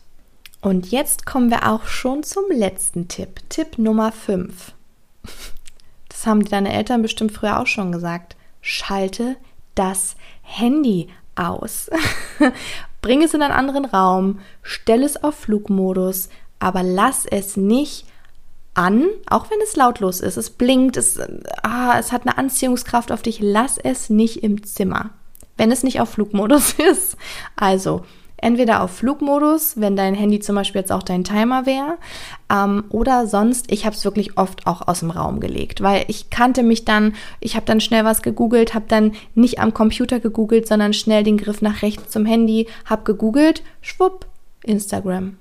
Und 0.65 0.89
jetzt 0.89 1.27
kommen 1.27 1.51
wir 1.51 1.71
auch 1.71 1.85
schon 1.85 2.23
zum 2.23 2.45
letzten 2.49 3.07
Tipp. 3.07 3.39
Tipp 3.49 3.77
Nummer 3.77 4.11
5. 4.11 4.73
Das 6.09 6.25
haben 6.25 6.43
deine 6.43 6.73
Eltern 6.73 7.01
bestimmt 7.01 7.33
früher 7.33 7.59
auch 7.59 7.67
schon 7.67 7.91
gesagt. 7.91 8.35
Schalte 8.61 9.35
das 9.75 10.15
Handy 10.41 11.09
aus. 11.35 11.89
Bring 13.01 13.21
es 13.21 13.33
in 13.35 13.43
einen 13.43 13.53
anderen 13.53 13.85
Raum, 13.85 14.39
stell 14.63 15.03
es 15.03 15.21
auf 15.23 15.35
Flugmodus, 15.35 16.29
aber 16.57 16.81
lass 16.81 17.25
es 17.25 17.57
nicht 17.57 18.07
an, 18.73 19.07
auch 19.29 19.51
wenn 19.51 19.59
es 19.61 19.75
lautlos 19.75 20.21
ist. 20.21 20.37
Es 20.37 20.49
blinkt, 20.49 20.95
es, 20.95 21.19
ah, 21.61 21.99
es 21.99 22.13
hat 22.13 22.21
eine 22.21 22.37
Anziehungskraft 22.37 23.11
auf 23.11 23.21
dich. 23.21 23.39
Lass 23.39 23.77
es 23.77 24.09
nicht 24.09 24.41
im 24.41 24.63
Zimmer, 24.63 25.09
wenn 25.57 25.71
es 25.71 25.83
nicht 25.83 25.99
auf 25.99 26.11
Flugmodus 26.11 26.73
ist. 26.91 27.17
Also 27.57 28.03
entweder 28.45 28.83
auf 28.83 28.91
Flugmodus, 28.91 29.79
wenn 29.81 29.95
dein 29.95 30.13
Handy 30.13 30.39
zum 30.39 30.55
Beispiel 30.55 30.81
jetzt 30.81 30.91
auch 30.91 31.01
dein 31.01 31.23
Timer 31.23 31.65
wäre, 31.65 31.97
ähm, 32.51 32.83
oder 32.89 33.25
sonst, 33.25 33.71
ich 33.71 33.85
habe 33.85 33.95
es 33.95 34.05
wirklich 34.05 34.37
oft 34.37 34.67
auch 34.67 34.87
aus 34.87 34.99
dem 34.99 35.09
Raum 35.09 35.39
gelegt, 35.39 35.81
weil 35.81 36.05
ich 36.07 36.29
kannte 36.29 36.61
mich 36.61 36.85
dann, 36.85 37.15
ich 37.39 37.55
habe 37.55 37.65
dann 37.65 37.81
schnell 37.81 38.05
was 38.05 38.21
gegoogelt, 38.21 38.75
habe 38.75 38.85
dann 38.87 39.13
nicht 39.33 39.59
am 39.59 39.73
Computer 39.73 40.19
gegoogelt, 40.19 40.67
sondern 40.67 40.93
schnell 40.93 41.23
den 41.23 41.37
Griff 41.37 41.63
nach 41.63 41.81
rechts 41.81 42.11
zum 42.11 42.27
Handy, 42.27 42.67
habe 42.85 43.03
gegoogelt, 43.03 43.63
schwupp, 43.81 44.27
Instagram, 44.63 45.37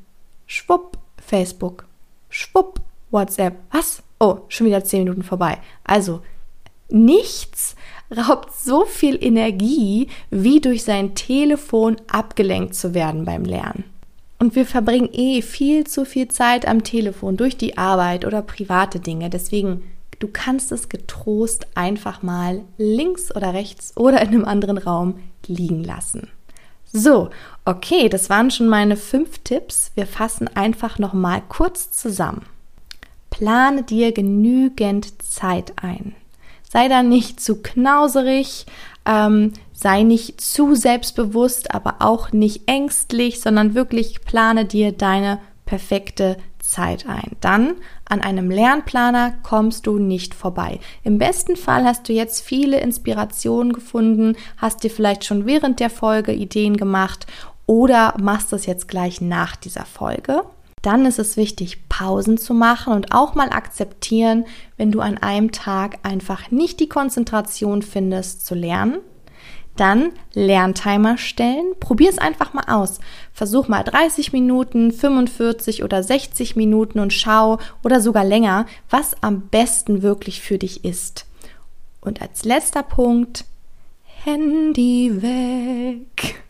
schwupp, 0.46 0.96
Facebook, 1.18 1.84
schwupp, 2.30 2.80
WhatsApp. 3.10 3.56
Was? 3.70 4.02
Oh, 4.18 4.38
schon 4.48 4.66
wieder 4.66 4.82
zehn 4.82 5.04
Minuten 5.04 5.22
vorbei. 5.22 5.58
Also, 5.84 6.22
nichts 6.88 7.76
raubt 8.10 8.54
so 8.54 8.84
viel 8.84 9.22
Energie, 9.22 10.08
wie 10.30 10.60
durch 10.60 10.84
sein 10.84 11.14
Telefon 11.14 11.96
abgelenkt 12.06 12.74
zu 12.74 12.94
werden 12.94 13.24
beim 13.24 13.44
Lernen. 13.44 13.84
Und 14.38 14.56
wir 14.56 14.66
verbringen 14.66 15.08
eh 15.12 15.42
viel 15.42 15.86
zu 15.86 16.04
viel 16.04 16.28
Zeit 16.28 16.66
am 16.66 16.84
Telefon 16.84 17.36
durch 17.36 17.56
die 17.56 17.78
Arbeit 17.78 18.24
oder 18.24 18.42
private 18.42 19.00
Dinge. 19.00 19.30
Deswegen, 19.30 19.82
du 20.18 20.28
kannst 20.28 20.72
es 20.72 20.88
getrost 20.88 21.66
einfach 21.74 22.22
mal 22.22 22.62
links 22.76 23.34
oder 23.34 23.54
rechts 23.54 23.96
oder 23.96 24.20
in 24.20 24.28
einem 24.28 24.44
anderen 24.44 24.78
Raum 24.78 25.18
liegen 25.46 25.82
lassen. 25.82 26.28
So, 26.92 27.30
okay, 27.64 28.08
das 28.08 28.30
waren 28.30 28.50
schon 28.50 28.68
meine 28.68 28.96
fünf 28.96 29.38
Tipps. 29.38 29.90
Wir 29.94 30.06
fassen 30.06 30.48
einfach 30.54 30.98
noch 30.98 31.12
mal 31.12 31.42
kurz 31.48 31.90
zusammen. 31.90 32.42
Plane 33.30 33.82
dir 33.82 34.12
genügend 34.12 35.20
Zeit 35.22 35.72
ein. 35.82 36.14
Sei 36.74 36.88
da 36.88 37.04
nicht 37.04 37.40
zu 37.40 37.62
knauserig, 37.62 38.66
ähm, 39.06 39.52
sei 39.72 40.02
nicht 40.02 40.40
zu 40.40 40.74
selbstbewusst, 40.74 41.72
aber 41.72 41.96
auch 42.00 42.32
nicht 42.32 42.68
ängstlich, 42.68 43.40
sondern 43.40 43.76
wirklich 43.76 44.22
plane 44.22 44.64
dir 44.64 44.90
deine 44.90 45.38
perfekte 45.66 46.36
Zeit 46.58 47.06
ein. 47.06 47.36
Dann 47.40 47.74
an 48.08 48.22
einem 48.22 48.50
Lernplaner 48.50 49.34
kommst 49.44 49.86
du 49.86 50.00
nicht 50.00 50.34
vorbei. 50.34 50.80
Im 51.04 51.18
besten 51.18 51.54
Fall 51.54 51.84
hast 51.84 52.08
du 52.08 52.12
jetzt 52.12 52.44
viele 52.44 52.80
Inspirationen 52.80 53.72
gefunden, 53.72 54.36
hast 54.56 54.82
dir 54.82 54.90
vielleicht 54.90 55.24
schon 55.24 55.46
während 55.46 55.78
der 55.78 55.90
Folge 55.90 56.32
Ideen 56.32 56.76
gemacht 56.76 57.28
oder 57.66 58.16
machst 58.20 58.52
es 58.52 58.66
jetzt 58.66 58.88
gleich 58.88 59.20
nach 59.20 59.54
dieser 59.54 59.84
Folge 59.84 60.42
dann 60.84 61.06
ist 61.06 61.18
es 61.18 61.36
wichtig, 61.36 61.88
Pausen 61.88 62.38
zu 62.38 62.54
machen 62.54 62.92
und 62.92 63.12
auch 63.12 63.34
mal 63.34 63.50
akzeptieren, 63.50 64.44
wenn 64.76 64.92
du 64.92 65.00
an 65.00 65.18
einem 65.18 65.52
Tag 65.52 65.98
einfach 66.02 66.50
nicht 66.50 66.80
die 66.80 66.88
Konzentration 66.88 67.82
findest 67.82 68.44
zu 68.44 68.54
lernen. 68.54 68.98
Dann 69.76 70.12
Lerntimer 70.34 71.18
stellen. 71.18 71.74
Probier 71.80 72.08
es 72.10 72.18
einfach 72.18 72.52
mal 72.52 72.66
aus. 72.68 73.00
Versuch 73.32 73.66
mal 73.66 73.82
30 73.82 74.32
Minuten, 74.32 74.92
45 74.92 75.82
oder 75.82 76.02
60 76.02 76.54
Minuten 76.54 77.00
und 77.00 77.12
schau 77.12 77.58
oder 77.82 78.00
sogar 78.00 78.24
länger, 78.24 78.66
was 78.88 79.20
am 79.22 79.48
besten 79.48 80.02
wirklich 80.02 80.42
für 80.42 80.58
dich 80.58 80.84
ist. 80.84 81.26
Und 82.00 82.22
als 82.22 82.44
letzter 82.44 82.82
Punkt, 82.82 83.44
Handy 84.24 85.22
weg. 85.22 86.44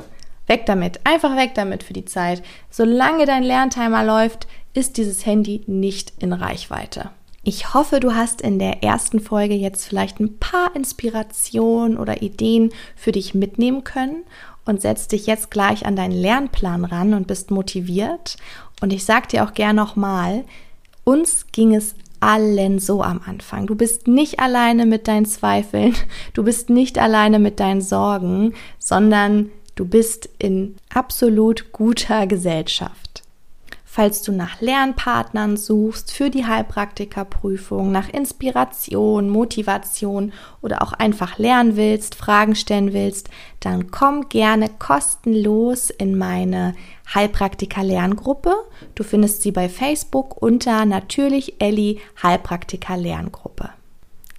Weg 0.47 0.67
damit, 0.67 1.01
einfach 1.05 1.37
weg 1.37 1.53
damit 1.55 1.83
für 1.83 1.93
die 1.93 2.05
Zeit. 2.05 2.43
Solange 2.71 3.27
dein 3.27 3.43
Lerntimer 3.43 4.05
läuft, 4.05 4.47
ist 4.75 4.97
dieses 4.97 5.25
Handy 5.25 5.63
nicht 5.67 6.13
in 6.19 6.33
Reichweite. 6.33 7.11
Ich 7.47 7.75
hoffe, 7.75 8.01
du 8.01 8.15
hast 8.15 8.41
in 8.41 8.59
der 8.59 8.83
ersten 8.83 9.21
Folge 9.21 9.55
jetzt 9.55 9.87
vielleicht 9.87 10.19
ein 10.19 10.39
paar 10.39 10.75
Inspirationen 10.75 11.99
oder 11.99 12.23
Ideen 12.23 12.71
für 12.97 13.13
dich 13.13 13.35
mitnehmen 13.35 13.85
können 13.85 14.25
und 14.65 14.81
setzt 14.81 15.13
dich 15.13 15.27
jetzt 15.27 15.51
gleich 15.51 15.85
an 15.85 15.95
deinen 15.95 16.13
Lernplan 16.13 16.87
ran 16.87 17.13
und 17.13 17.27
bist 17.27 17.51
motiviert. 17.51 18.37
Und 18.81 18.95
ich 18.95 19.05
sage 19.05 19.29
dir 19.29 19.45
auch 19.45 19.53
gern 19.53 19.77
nochmal, 19.77 20.45
uns 21.05 21.47
ging 21.53 21.75
es 21.75 21.95
allen 22.21 22.79
so 22.79 23.03
am 23.03 23.21
Anfang. 23.27 23.67
Du 23.67 23.75
bist 23.75 24.09
nicht 24.09 24.41
alleine 24.41 24.87
mit 24.87 25.07
deinen 25.07 25.27
Zweifeln, 25.27 25.95
du 26.33 26.45
bist 26.45 26.71
nicht 26.71 26.99
alleine 26.99 27.39
mit 27.39 27.61
deinen 27.61 27.83
Sorgen, 27.83 28.55
sondern 28.79 29.51
Du 29.75 29.85
bist 29.85 30.29
in 30.39 30.77
absolut 30.93 31.73
guter 31.73 32.27
Gesellschaft. 32.27 33.25
Falls 33.85 34.23
du 34.23 34.33
nach 34.33 34.61
Lernpartnern 34.61 35.57
suchst 35.57 36.11
für 36.11 36.29
die 36.29 36.45
Heilpraktikerprüfung, 36.45 37.93
nach 37.93 38.09
Inspiration, 38.09 39.29
Motivation 39.29 40.33
oder 40.63 40.83
auch 40.83 40.93
einfach 40.95 41.39
lernen 41.39 41.77
willst, 41.77 42.17
Fragen 42.17 42.57
stellen 42.57 42.93
willst, 42.93 43.31
dann 43.61 43.93
komm 43.93 44.29
gerne 44.29 44.69
kostenlos 44.81 45.91
in 45.91 46.19
meine 46.19 46.75
Heilpraktiker 47.15 47.85
Lerngruppe. 47.85 48.55
Du 48.97 49.05
findest 49.05 49.43
sie 49.43 49.53
bei 49.53 49.69
Facebook 49.69 50.43
unter 50.43 50.87
natürlich 50.87 51.61
Elli 51.61 52.01
Heilpraktiker 52.21 52.97
Lerngruppe. 52.97 53.71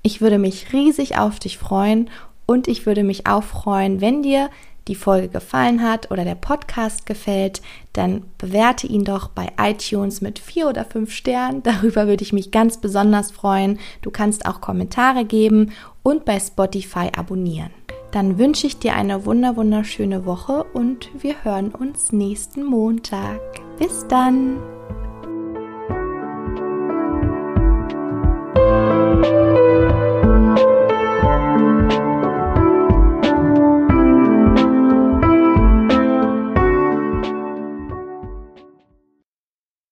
Ich 0.01 0.19
würde 0.19 0.37
mich 0.37 0.73
riesig 0.73 1.17
auf 1.17 1.39
dich 1.39 1.57
freuen 1.57 2.09
und 2.45 2.67
ich 2.67 2.85
würde 2.85 3.03
mich 3.03 3.25
auch 3.25 3.43
freuen, 3.43 4.01
wenn 4.01 4.21
dir 4.21 4.49
die 4.87 4.95
Folge 4.95 5.29
gefallen 5.29 5.81
hat 5.81 6.11
oder 6.11 6.23
der 6.23 6.35
Podcast 6.35 7.05
gefällt, 7.05 7.61
dann 7.93 8.23
bewerte 8.37 8.87
ihn 8.87 9.03
doch 9.03 9.29
bei 9.29 9.49
iTunes 9.59 10.21
mit 10.21 10.39
vier 10.39 10.67
oder 10.67 10.85
fünf 10.85 11.11
Sternen. 11.11 11.63
Darüber 11.63 12.07
würde 12.07 12.23
ich 12.23 12.33
mich 12.33 12.51
ganz 12.51 12.77
besonders 12.79 13.31
freuen. 13.31 13.79
Du 14.01 14.11
kannst 14.11 14.45
auch 14.45 14.61
Kommentare 14.61 15.25
geben 15.25 15.71
und 16.03 16.25
bei 16.25 16.39
Spotify 16.39 17.09
abonnieren. 17.15 17.71
Dann 18.11 18.37
wünsche 18.37 18.67
ich 18.67 18.79
dir 18.79 18.95
eine 18.95 19.25
wunder 19.25 19.57
wunderschöne 19.57 20.25
Woche 20.25 20.63
und 20.73 21.09
wir 21.21 21.43
hören 21.43 21.71
uns 21.71 22.11
nächsten 22.13 22.63
Montag. 22.63 23.41
Bis 23.77 24.07
dann! 24.07 24.57